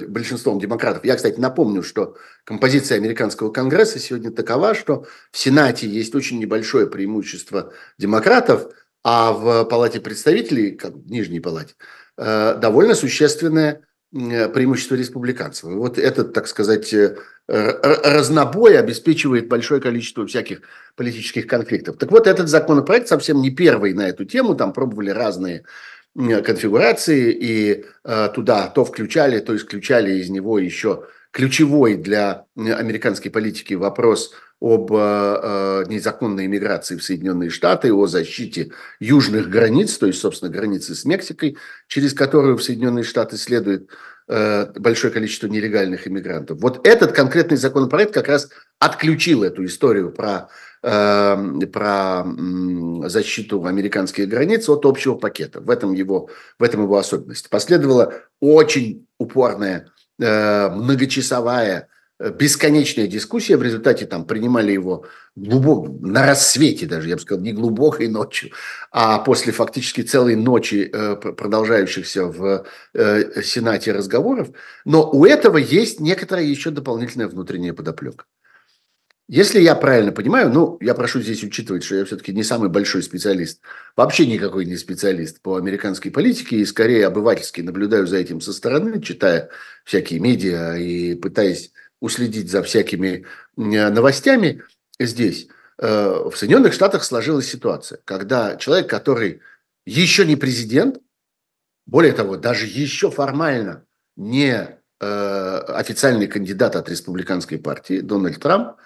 [0.09, 1.05] большинством демократов.
[1.05, 6.87] Я, кстати, напомню, что композиция американского конгресса сегодня такова, что в Сенате есть очень небольшое
[6.89, 8.73] преимущество демократов,
[9.05, 11.75] а в Палате представителей, как в Нижней Палате,
[12.19, 15.71] Э, довольно существенное преимущество республиканцев.
[15.71, 17.17] Вот этот, так сказать, э,
[17.49, 20.61] разнобой обеспечивает большое количество всяких
[20.97, 21.97] политических конфликтов.
[21.97, 25.65] Так вот, этот законопроект совсем не первый на эту тему, там пробовали разные
[26.15, 33.75] конфигурации, и э, туда то включали, то исключали из него еще ключевой для американской политики
[33.75, 40.51] вопрос об э, незаконной иммиграции в Соединенные Штаты, о защите южных границ, то есть, собственно,
[40.51, 43.95] границы с Мексикой, через которую в Соединенные Штаты следует э,
[44.29, 46.61] большое количество нелегальных иммигрантов.
[46.61, 50.49] Вот этот конкретный законопроект как раз отключил эту историю про,
[50.83, 55.61] э, про э, защиту американских границ от общего пакета.
[55.61, 57.49] В этом его, в этом его особенность.
[57.49, 59.89] Последовала очень упорная
[60.21, 65.07] э, многочасовая Э, бесконечная дискуссия, в результате там принимали его
[65.37, 68.51] глубоко, на рассвете даже, я бы сказал, не глубокой ночью,
[68.91, 74.49] а после фактически целой ночи э, продолжающихся в э, Сенате разговоров.
[74.85, 78.25] Но у этого есть некоторая еще дополнительная внутренняя подоплека.
[79.31, 83.03] Если я правильно понимаю, ну, я прошу здесь учитывать, что я все-таки не самый большой
[83.03, 83.61] специалист,
[83.95, 89.03] вообще никакой не специалист по американской политике, и скорее обывательски наблюдаю за этим со стороны,
[89.03, 89.51] читая
[89.85, 93.27] всякие медиа и пытаясь уследить за всякими
[93.57, 94.63] новостями.
[95.01, 99.41] Здесь, э, в Соединенных Штатах сложилась ситуация, когда человек, который
[99.87, 100.99] еще не президент,
[101.87, 103.85] более того, даже еще формально
[104.17, 108.77] не э, официальный кандидат от республиканской партии Дональд Трамп,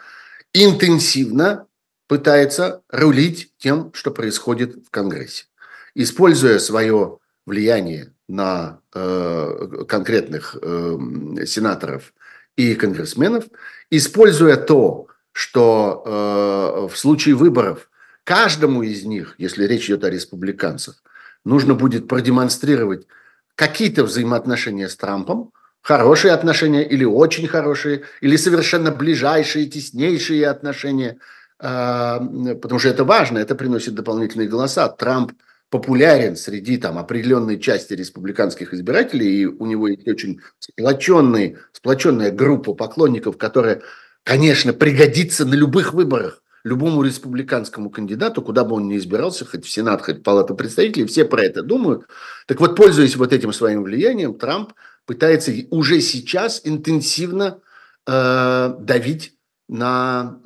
[0.52, 1.66] интенсивно
[2.06, 5.46] пытается рулить тем, что происходит в Конгрессе,
[5.94, 10.98] используя свое влияние на э, конкретных э,
[11.46, 12.12] сенаторов
[12.57, 13.44] и конгрессменов,
[13.90, 17.88] используя то, что э, в случае выборов
[18.24, 21.03] каждому из них, если речь идет о республиканцах,
[21.44, 23.07] нужно будет продемонстрировать
[23.55, 31.18] какие-то взаимоотношения с Трампом, хорошие отношения или очень хорошие, или совершенно ближайшие, теснейшие отношения,
[31.59, 34.88] э, потому что это важно, это приносит дополнительные голоса.
[34.88, 35.32] Трамп–
[35.72, 42.74] популярен среди там, определенной части республиканских избирателей, и у него есть очень сплоченный, сплоченная группа
[42.74, 43.80] поклонников, которая,
[44.22, 49.70] конечно, пригодится на любых выборах любому республиканскому кандидату, куда бы он ни избирался, хоть в
[49.70, 52.06] Сенат, хоть в Палату представителей, все про это думают.
[52.46, 54.74] Так вот, пользуясь вот этим своим влиянием, Трамп
[55.06, 57.60] пытается уже сейчас интенсивно
[58.06, 59.34] э, давить
[59.68, 60.38] на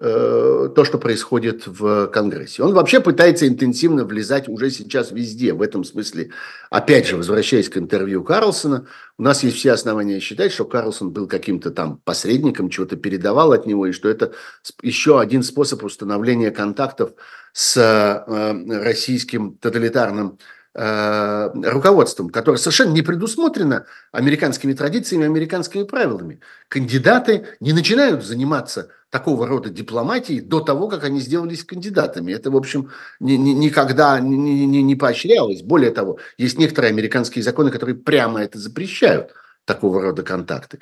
[0.00, 2.62] то, что происходит в Конгрессе.
[2.62, 5.52] Он вообще пытается интенсивно влезать уже сейчас везде.
[5.52, 6.30] В этом смысле,
[6.70, 8.86] опять же, возвращаясь к интервью Карлсона,
[9.18, 13.66] у нас есть все основания считать, что Карлсон был каким-то там посредником, чего-то передавал от
[13.66, 14.32] него, и что это
[14.80, 17.12] еще один способ установления контактов
[17.52, 26.40] с э, российским тоталитарным э, руководством, которое совершенно не предусмотрено американскими традициями, американскими правилами.
[26.68, 32.32] Кандидаты не начинают заниматься такого рода дипломатии до того, как они сделались кандидатами.
[32.32, 35.62] Это, в общем, ни, ни, никогда не, не, не поощрялось.
[35.62, 39.32] Более того, есть некоторые американские законы, которые прямо это запрещают
[39.74, 40.78] такого рода контакты.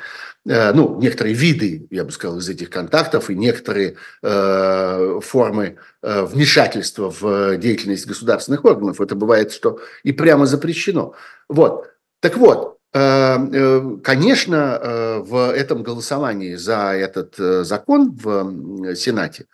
[0.46, 6.24] Э, ну, некоторые виды, я бы сказал, из этих контактов и некоторые э, формы э,
[6.24, 9.00] вмешательства в деятельность государственных органов.
[9.00, 11.14] Это бывает, что и прямо запрещено.
[11.48, 11.90] Вот.
[12.20, 17.36] Так вот, конечно, в этом голосовании за этот
[17.66, 19.44] закон в Сенате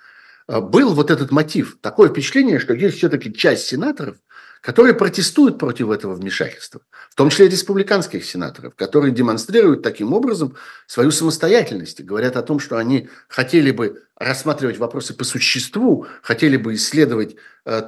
[0.47, 1.78] был вот этот мотив.
[1.80, 4.16] Такое впечатление, что есть все-таки часть сенаторов,
[4.65, 10.57] которые протестуют против этого вмешательства, в том числе республиканских сенаторов, которые демонстрируют таким образом
[10.87, 16.75] свою самостоятельность, говорят о том, что они хотели бы рассматривать вопросы по существу, хотели бы
[16.75, 17.37] исследовать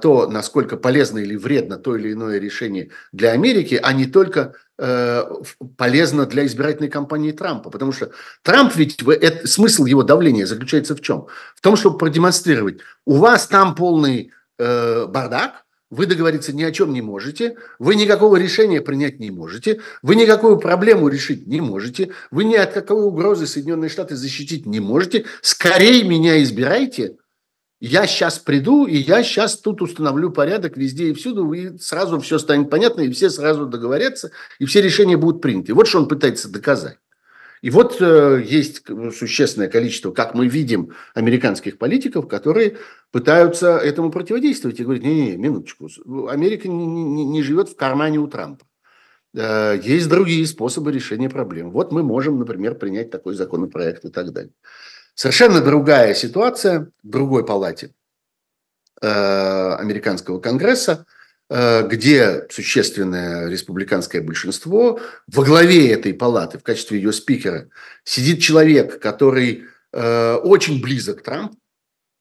[0.03, 5.25] то, насколько полезно или вредно то или иное решение для Америки, а не только Э,
[5.79, 7.71] полезно для избирательной кампании Трампа.
[7.71, 8.11] Потому что
[8.43, 11.29] Трамп ведь, это, смысл его давления заключается в чем?
[11.55, 16.93] В том, чтобы продемонстрировать, у вас там полный э, бардак, вы договориться ни о чем
[16.93, 22.45] не можете, вы никакого решения принять не можете, вы никакую проблему решить не можете, вы
[22.45, 27.17] ни от какой угрозы Соединенные Штаты защитить не можете, скорее меня избирайте,
[27.79, 32.39] я сейчас приду, и я сейчас тут установлю порядок везде и всюду, и сразу все
[32.39, 35.75] станет понятно, и все сразу договорятся, и все решения будут приняты.
[35.75, 36.97] Вот что он пытается доказать.
[37.63, 38.83] И вот э, есть
[39.17, 42.77] существенное количество, как мы видим, американских политиков, которые
[43.17, 45.89] пытаются этому противодействовать и говорят, не-не, минуточку,
[46.29, 48.67] Америка не, не, не живет в кармане у Трампа.
[49.35, 51.71] Э, есть другие способы решения проблем.
[51.71, 54.53] Вот мы можем, например, принять такой законопроект и так далее.
[55.15, 57.95] Совершенно другая ситуация в другой палате
[59.01, 61.07] э, американского конгресса,
[61.49, 65.01] э, где существенное республиканское большинство.
[65.27, 67.71] Во главе этой палаты в качестве ее спикера
[68.05, 71.57] сидит человек, который очень близок к Трампу,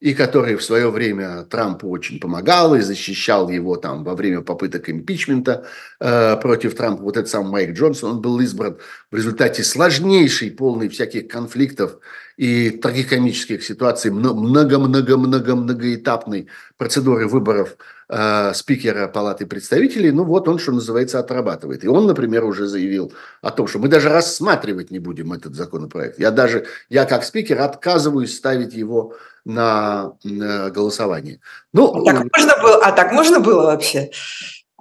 [0.02, 4.89] и который в свое время Трампу очень помогал и защищал его там во время попыток
[4.89, 5.66] импичмента
[6.00, 7.02] э, против Трампа.
[7.02, 8.78] Вот этот сам Майк Джонсон, он был избран
[9.10, 11.98] в результате сложнейшей, полной всяких конфликтов
[12.36, 17.78] и трагикомических ситуаций, много-много-много-многоэтапной процедуры выборов
[18.10, 21.86] э, спикера Палаты представителей, ну вот он, что называется, отрабатывает.
[21.86, 26.20] И он, например, уже заявил о том, что мы даже рассматривать не будем этот законопроект.
[26.20, 29.16] Я даже, я как спикер отказываюсь ставить его
[29.46, 31.39] на, голосование.
[31.74, 34.12] Ну, а так можно было, а так можно было вообще?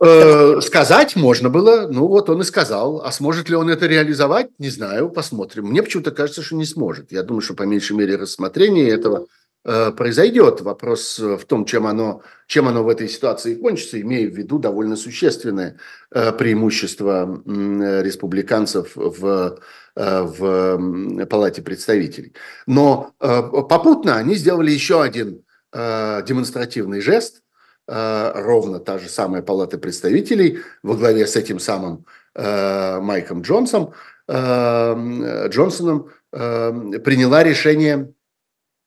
[0.02, 3.02] Э, сказать можно было, ну вот он и сказал.
[3.02, 5.66] А сможет ли он это реализовать, не знаю, посмотрим.
[5.66, 7.12] Мне почему-то кажется, что не сможет.
[7.12, 9.26] Я думаю, что по меньшей мере рассмотрение этого
[9.64, 10.60] произойдет.
[10.60, 14.94] Вопрос в том, чем оно, чем оно в этой ситуации кончится, имея в виду довольно
[14.94, 15.78] существенное
[16.10, 19.58] э, преимущество республиканцев в,
[19.96, 22.34] в Палате представителей.
[22.66, 25.42] Но попутно они сделали еще один
[25.72, 27.40] демонстративный жест–
[27.86, 33.92] Э, ровно та же самая палата представителей во главе с этим самым э, Майком Джонсом,
[34.26, 38.12] э, Джонсоном приняла решение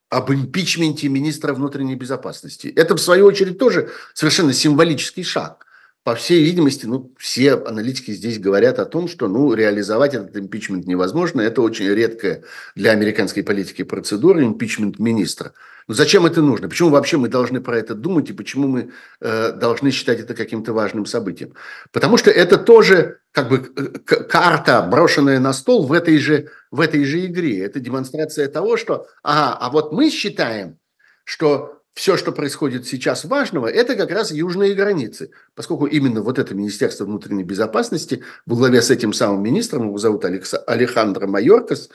[0.09, 2.67] об импичменте министра внутренней безопасности.
[2.67, 5.65] Это, в свою очередь, тоже совершенно символический шаг.
[6.03, 10.87] По всей видимости, ну, все аналитики здесь говорят о том, что ну, реализовать этот импичмент
[10.87, 11.41] невозможно.
[11.41, 12.43] Это очень редкая
[12.75, 15.51] для американской политики процедура, импичмент министра.
[15.87, 16.67] Но зачем это нужно?
[16.67, 20.73] Почему вообще мы должны про это думать и почему мы э, должны считать это каким-то
[20.73, 21.53] важным событием?
[21.93, 27.05] Потому что это тоже как бы карта, брошенная на стол в этой же, в этой
[27.05, 27.63] же игре.
[27.63, 30.77] Это демонстрация того, что, ага, а вот мы считаем,
[31.23, 35.31] что все, что происходит сейчас важного, это как раз южные границы.
[35.55, 40.23] Поскольку именно вот это Министерство внутренней безопасности во главе с этим самым министром, его зовут
[40.25, 41.89] Александр Майоркас,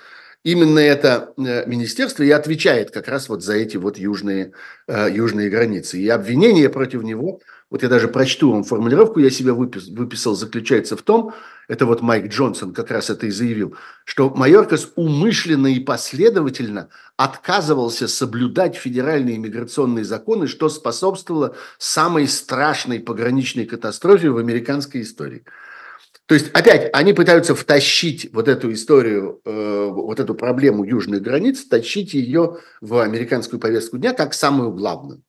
[0.44, 4.52] именно это э, министерство и отвечает как раз вот за эти вот южные,
[4.88, 5.98] э, южные границы.
[5.98, 7.40] И обвинение против него,
[7.70, 11.32] вот я даже прочту вам формулировку, я себе выписал, выписал, заключается в том,
[11.68, 18.08] это вот Майк Джонсон как раз это и заявил, что Майоркас умышленно и последовательно отказывался
[18.08, 25.44] соблюдать федеральные миграционные законы, что способствовало самой страшной пограничной катастрофе в американской истории.
[26.32, 31.62] То есть, опять, они пытаются втащить вот эту историю, э, вот эту проблему южных границ,
[31.66, 35.20] тащить ее в американскую повестку дня как самую главную.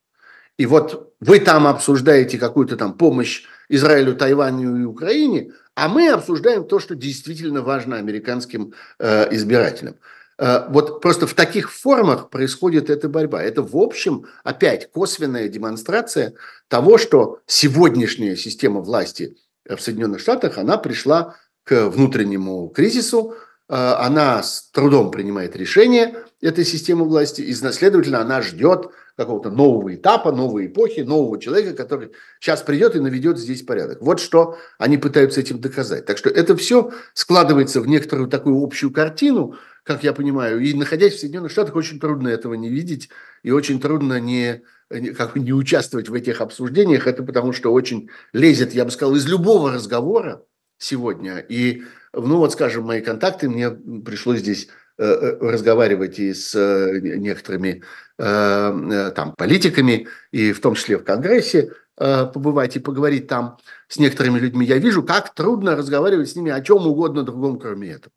[0.58, 6.66] И вот вы там обсуждаете какую-то там помощь Израилю, Тайваню и Украине, а мы обсуждаем
[6.66, 9.96] то, что действительно важно американским э, избирателям.
[10.40, 13.44] Э, вот просто в таких формах происходит эта борьба.
[13.44, 16.36] Это, в общем, опять косвенная демонстрация
[16.70, 19.36] того, что сегодняшняя система власти
[19.68, 23.36] в Соединенных Штатах, она пришла к внутреннему кризису,
[23.70, 29.94] э, она с трудом принимает решение этой системы власти, и, следовательно, она ждет какого-то нового
[29.94, 34.02] этапа, новой эпохи, нового человека, который сейчас придет и наведет здесь порядок.
[34.02, 36.06] Вот что они пытаются этим доказать.
[36.06, 41.14] Так что это все складывается в некоторую такую общую картину, как я понимаю, и находясь
[41.14, 43.10] в Соединенных Штатах, очень трудно этого не видеть,
[43.44, 48.10] и очень трудно не как бы не участвовать в этих обсуждениях, это потому что очень
[48.34, 50.44] лезет, я бы сказал, из любого разговора
[50.78, 51.40] сегодня.
[51.40, 54.68] И, ну вот, скажем, мои контакты, мне пришлось здесь
[54.98, 57.84] э, э, разговаривать и с э, некоторыми
[58.16, 63.58] там политиками, и в том числе в Конгрессе побывать и поговорить там
[63.88, 64.68] с некоторыми людьми.
[64.68, 68.14] Я вижу, как трудно разговаривать с ними о чем угодно другом, кроме этого.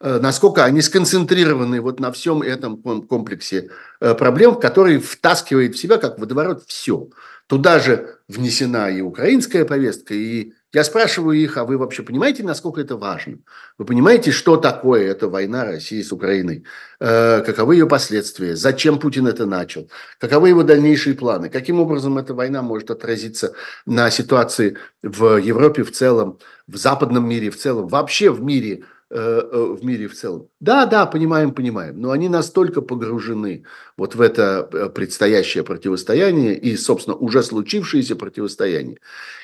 [0.00, 3.70] Э, насколько они сконцентрированы вот на всем этом комплексе
[4.00, 7.08] э, проблем, который втаскивает в себя, как водоворот, все.
[7.46, 12.80] Туда же внесена и украинская повестка, и я спрашиваю их, а вы вообще понимаете, насколько
[12.80, 13.38] это важно?
[13.78, 16.64] Вы понимаете, что такое эта война России с Украиной?
[16.98, 18.56] Э, каковы ее последствия?
[18.56, 19.88] Зачем Путин это начал?
[20.18, 21.48] Каковы его дальнейшие планы?
[21.48, 23.54] Каким образом эта война может отразиться
[23.86, 28.82] на ситуации в Европе в целом, в западном мире в целом, вообще в мире–
[29.16, 30.48] в мире в целом.
[30.58, 33.64] Да, да, понимаем, понимаем, но они настолько погружены
[33.96, 38.98] вот в это э, предстоящее противостояние и, собственно, уже случившееся противостояние.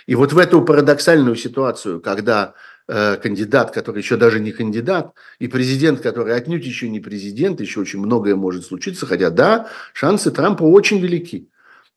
[0.06, 2.54] И вот в эту парадоксальную ситуацию, когда
[2.86, 8.00] кандидат, который еще даже не кандидат, и президент, который отнюдь еще не президент, еще очень
[8.00, 11.48] многое может случиться, хотя да, шансы Трампа очень велики.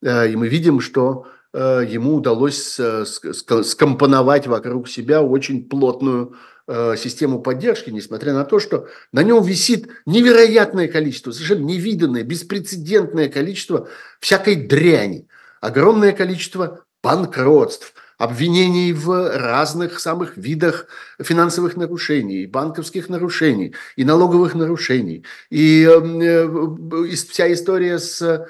[0.03, 6.35] И мы видим, что ему удалось скомпоновать вокруг себя очень плотную
[6.65, 13.27] Э, систему поддержки, несмотря на то, что на нем висит невероятное количество, совершенно невиданное, беспрецедентное
[13.27, 13.89] количество
[14.21, 15.27] всякой дряни,
[15.59, 20.85] огромное количество банкротств, обвинений в разных самых видах
[21.21, 25.25] финансовых нарушений, банковских нарушений, и налоговых нарушений.
[25.49, 28.47] И э, э, вся история с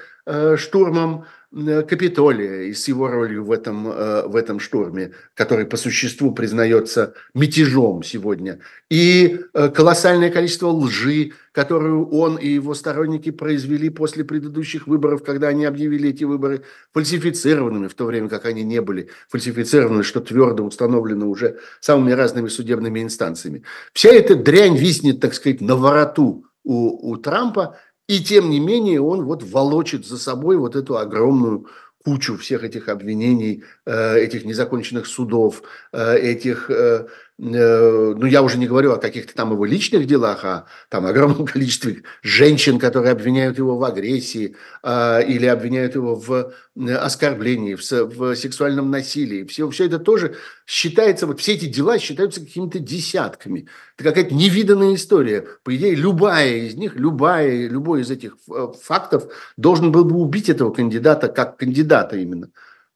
[0.55, 7.13] штурмом Капитолия и с его ролью в этом, в этом шторме, который по существу признается
[7.35, 8.57] мятежом сегодня,
[8.89, 15.65] и колоссальное количество лжи, которую он и его сторонники произвели после предыдущих выборов, когда они
[15.65, 21.29] объявили эти выборы фальсифицированными, в то время как они не были фальсифицированы, что твердо установлено
[21.29, 23.61] уже самыми разными судебными инстанциями.
[23.93, 27.77] Вся эта дрянь виснет, так сказать, на вороту у, у Трампа,
[28.07, 31.67] и тем не менее он вот волочит за собой вот эту огромную
[32.03, 37.07] кучу всех этих обвинений, э, этих незаконченных судов, э, этих э,
[37.45, 42.03] ну, я уже не говорю о каких-то там его личных делах, а там огромном количестве
[42.21, 48.35] женщин, которые обвиняют его в агрессии а, или обвиняют его в э, оскорблении, в, в
[48.35, 49.43] сексуальном насилии.
[49.43, 50.35] Все, все это тоже
[50.65, 53.67] считается, вот все эти дела считаются какими-то десятками.
[53.97, 55.45] Это какая-то невиданная история.
[55.63, 59.25] По идее, любая из них, любая, любой из этих э, фактов
[59.57, 62.51] должен был бы убить этого кандидата как кандидата именно.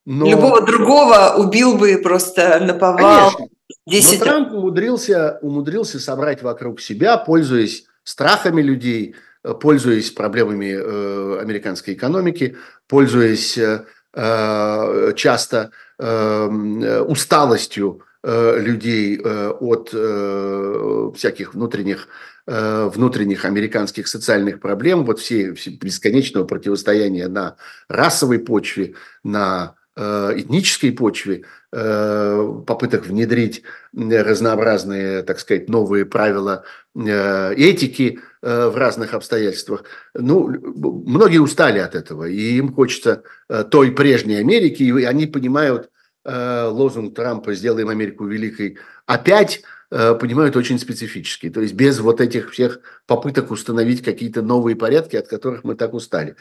[0.06, 0.30] Но...
[0.30, 3.34] Любого другого убил бы просто наповал.
[3.34, 3.57] Конечно.
[3.86, 4.20] 10...
[4.20, 11.94] Но Трамп умудрился, умудрился собрать вокруг себя, пользуясь страхами людей, э, пользуясь проблемами э, американской
[11.94, 12.58] экономики,
[12.88, 22.08] пользуясь э, э часто э, усталостью э, людей э, от э, всяких внутренних
[22.48, 27.58] э, внутренних американских социальных проблем, вот все, все бесконечного противостояния на
[27.90, 36.64] расовой почве, на этнической почве, э, попыток внедрить разнообразные, так сказать, новые правила
[36.96, 39.86] э, этики в разных обстоятельствах.
[40.14, 43.24] Ну, многие устали от этого, и им хочется
[43.72, 45.90] той прежней Америки, и они понимают
[46.24, 48.78] лозунг Трампа «Сделаем Америку великой
[49.08, 51.50] опять», понимают очень специфически.
[51.50, 55.94] То есть без вот этих всех попыток установить какие-то новые порядки, от которых мы так
[55.94, 56.36] устали.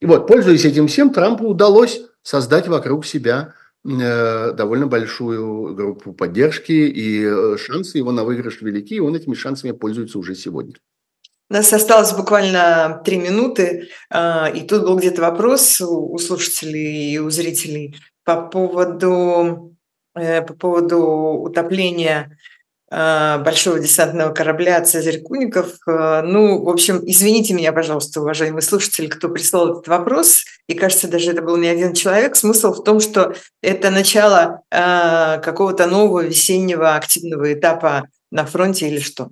[0.00, 6.72] И вот, пользуясь этим всем, Трампу удалось создать вокруг себя э, довольно большую группу поддержки,
[6.72, 10.74] и э, шансы его на выигрыш велики, и он этими шансами пользуется уже сегодня.
[11.50, 17.18] У нас осталось буквально три минуты, а, и тут был где-то вопрос у слушателей и
[17.18, 19.74] у зрителей по поводу,
[20.14, 22.36] э, по поводу утопления
[22.90, 25.74] большого десантного корабля «Цезарь Куников».
[25.86, 30.44] А, ну, в общем, извините меня, пожалуйста, уважаемые слушатели, кто прислал этот вопрос.
[30.68, 32.34] И кажется, даже это был не один человек.
[32.34, 39.00] Смысл в том, что это начало э, какого-то нового весеннего активного этапа на фронте или
[39.00, 39.28] что?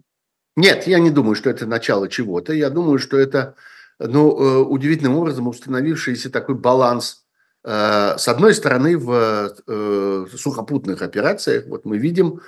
[0.56, 2.52] Нет, я не думаю, что это начало чего-то.
[2.52, 3.54] Я думаю, что это
[3.98, 7.24] ну, э, удивительным образом установившийся такой баланс
[7.64, 12.40] э, с одной стороны, в э, сухопутных операциях, вот мы видим,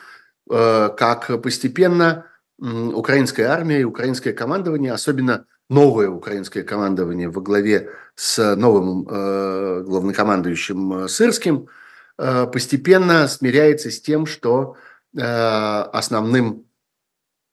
[0.49, 2.27] как постепенно
[2.59, 11.05] украинская армия и украинское командование, особенно новое украинское командование во главе с новым э, главнокомандующим
[11.05, 11.69] э, Сырским,
[12.17, 14.75] постепенно смиряется с тем, что
[15.15, 16.65] основным,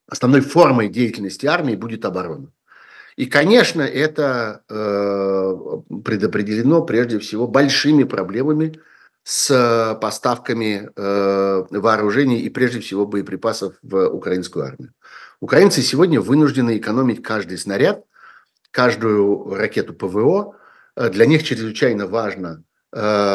[0.09, 2.51] основной формой деятельности армии будет оборона.
[3.15, 8.79] И, конечно, это предопределено прежде всего большими проблемами
[9.25, 14.93] с э, поставками э, вооружений и прежде всего боеприпасов в украинскую армию.
[15.39, 18.05] Украинцы сегодня вынуждены экономить каждый снаряд,
[18.69, 20.55] каждую ракету ПВО.
[20.95, 22.63] Э, для них чрезвычайно важно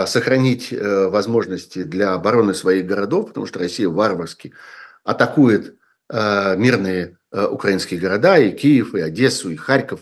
[0.06, 4.54] сохранить возможности для обороны своих городов, потому что Россия варварски
[5.04, 5.76] атакует
[6.08, 10.00] мирные украинские города, и Киев, и Одессу, и Харьков,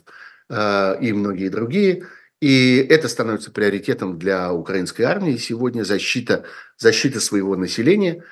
[0.48, 2.06] и многие другие–
[2.40, 6.44] и это становится приоритетом для украинской армии сегодня, защита,
[6.76, 8.24] защита своего населения.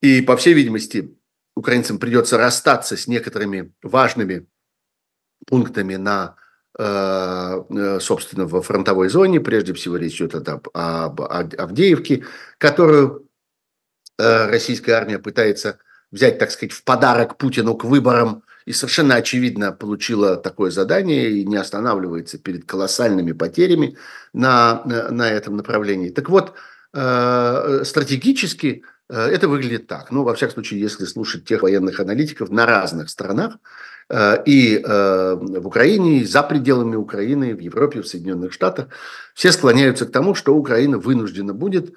[0.00, 1.16] И, по всей видимости,
[1.56, 4.46] украинцам придется расстаться с некоторыми важными
[5.46, 6.36] пунктами на,
[6.78, 9.40] э, собственно, во фронтовой зоне.
[9.40, 12.24] Прежде всего речь идет об, об, об Авдеевке,
[12.58, 13.28] которую
[14.18, 15.80] э, российская армия пытается
[16.12, 21.44] взять, так сказать, в подарок Путину к выборам и совершенно очевидно получила такое задание и
[21.44, 23.96] не останавливается перед колоссальными потерями
[24.32, 26.10] на, на этом направлении.
[26.10, 26.54] Так вот,
[26.94, 30.10] э, стратегически э, это выглядит так.
[30.10, 33.58] Ну, во всяком случае, если слушать тех военных аналитиков на разных странах,
[34.08, 38.88] э, и в Украине, и за пределами Украины, в Европе, в Соединенных Штатах,
[39.34, 41.94] все склоняются к тому, что Украина вынуждена будет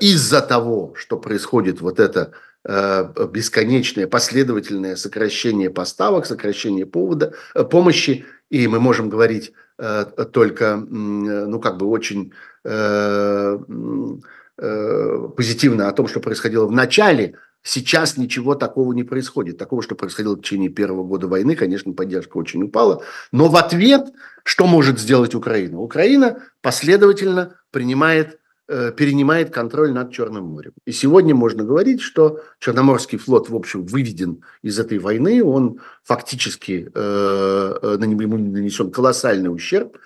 [0.00, 2.32] из-за того, что происходит вот это
[2.66, 11.58] бесконечное последовательное сокращение поставок, сокращение повода, э, помощи, и мы можем говорить э, только, ну,
[11.60, 12.32] как бы очень
[14.56, 19.56] позитивно о том, что происходило в начале сейчас ничего такого не происходит.
[19.56, 23.02] Такого, что происходило в течение первого года войны, конечно, поддержка очень упала.
[23.32, 24.12] Но в ответ,
[24.44, 25.80] что может сделать Украина?
[25.80, 28.39] Украина последовательно принимает Э,
[28.96, 30.72] перенимает контроль над Черным морем.
[30.84, 36.90] И сегодня можно говорить, что Черноморский флот, в общем, выведен из этой войны, он фактически,
[36.94, 39.96] э, э на ему нанесен колоссальный ущерб,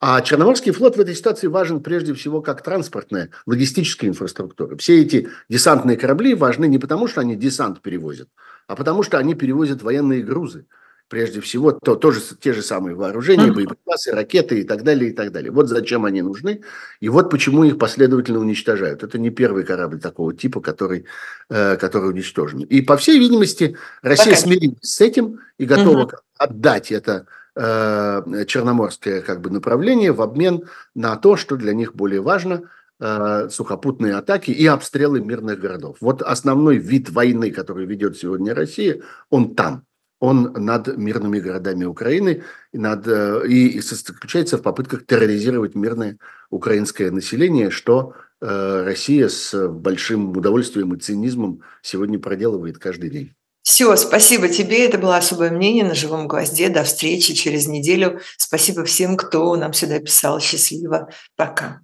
[0.00, 4.76] а Черноморский флот в этой ситуации важен прежде всего как транспортная, логистическая инфраструктура.
[4.76, 8.28] Все эти десантные корабли важны не потому, что они десант перевозят,
[8.66, 10.66] а потому что они перевозят военные грузы
[11.08, 15.32] прежде всего, то тоже те же самые вооружения, боеприпасы, ракеты и так далее, и так
[15.32, 15.50] далее.
[15.50, 16.62] Вот зачем они нужны,
[17.00, 19.02] и вот почему их последовательно уничтожают.
[19.02, 21.04] Это не первый корабль такого типа, который,
[21.50, 22.60] э, который уничтожен.
[22.60, 24.36] И, по всей видимости, Россия Пока.
[24.36, 26.12] смирилась с этим и готова угу.
[26.38, 32.22] отдать это э, черноморское как бы, направление в обмен на то, что для них более
[32.22, 35.98] важно э,– сухопутные атаки и обстрелы мирных городов.
[36.00, 39.84] Вот основной вид войны, который ведет сегодня Россия, он там
[40.24, 46.18] он над мирными городами Украины и, над, э, и заключается в попытках терроризировать мирное
[46.50, 53.34] украинское население, что э, Россия с большим удовольствием и цинизмом сегодня проделывает каждый день.
[53.62, 54.86] Все, спасибо тебе.
[54.86, 56.68] Это было особое мнение на живом гвозде.
[56.68, 58.20] До встречи через неделю.
[58.36, 60.38] Спасибо всем, кто нам сюда писал.
[60.38, 61.08] Счастливо.
[61.36, 61.80] Пока.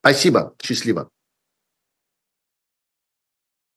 [0.00, 0.54] Спасибо.
[0.62, 1.08] Счастливо.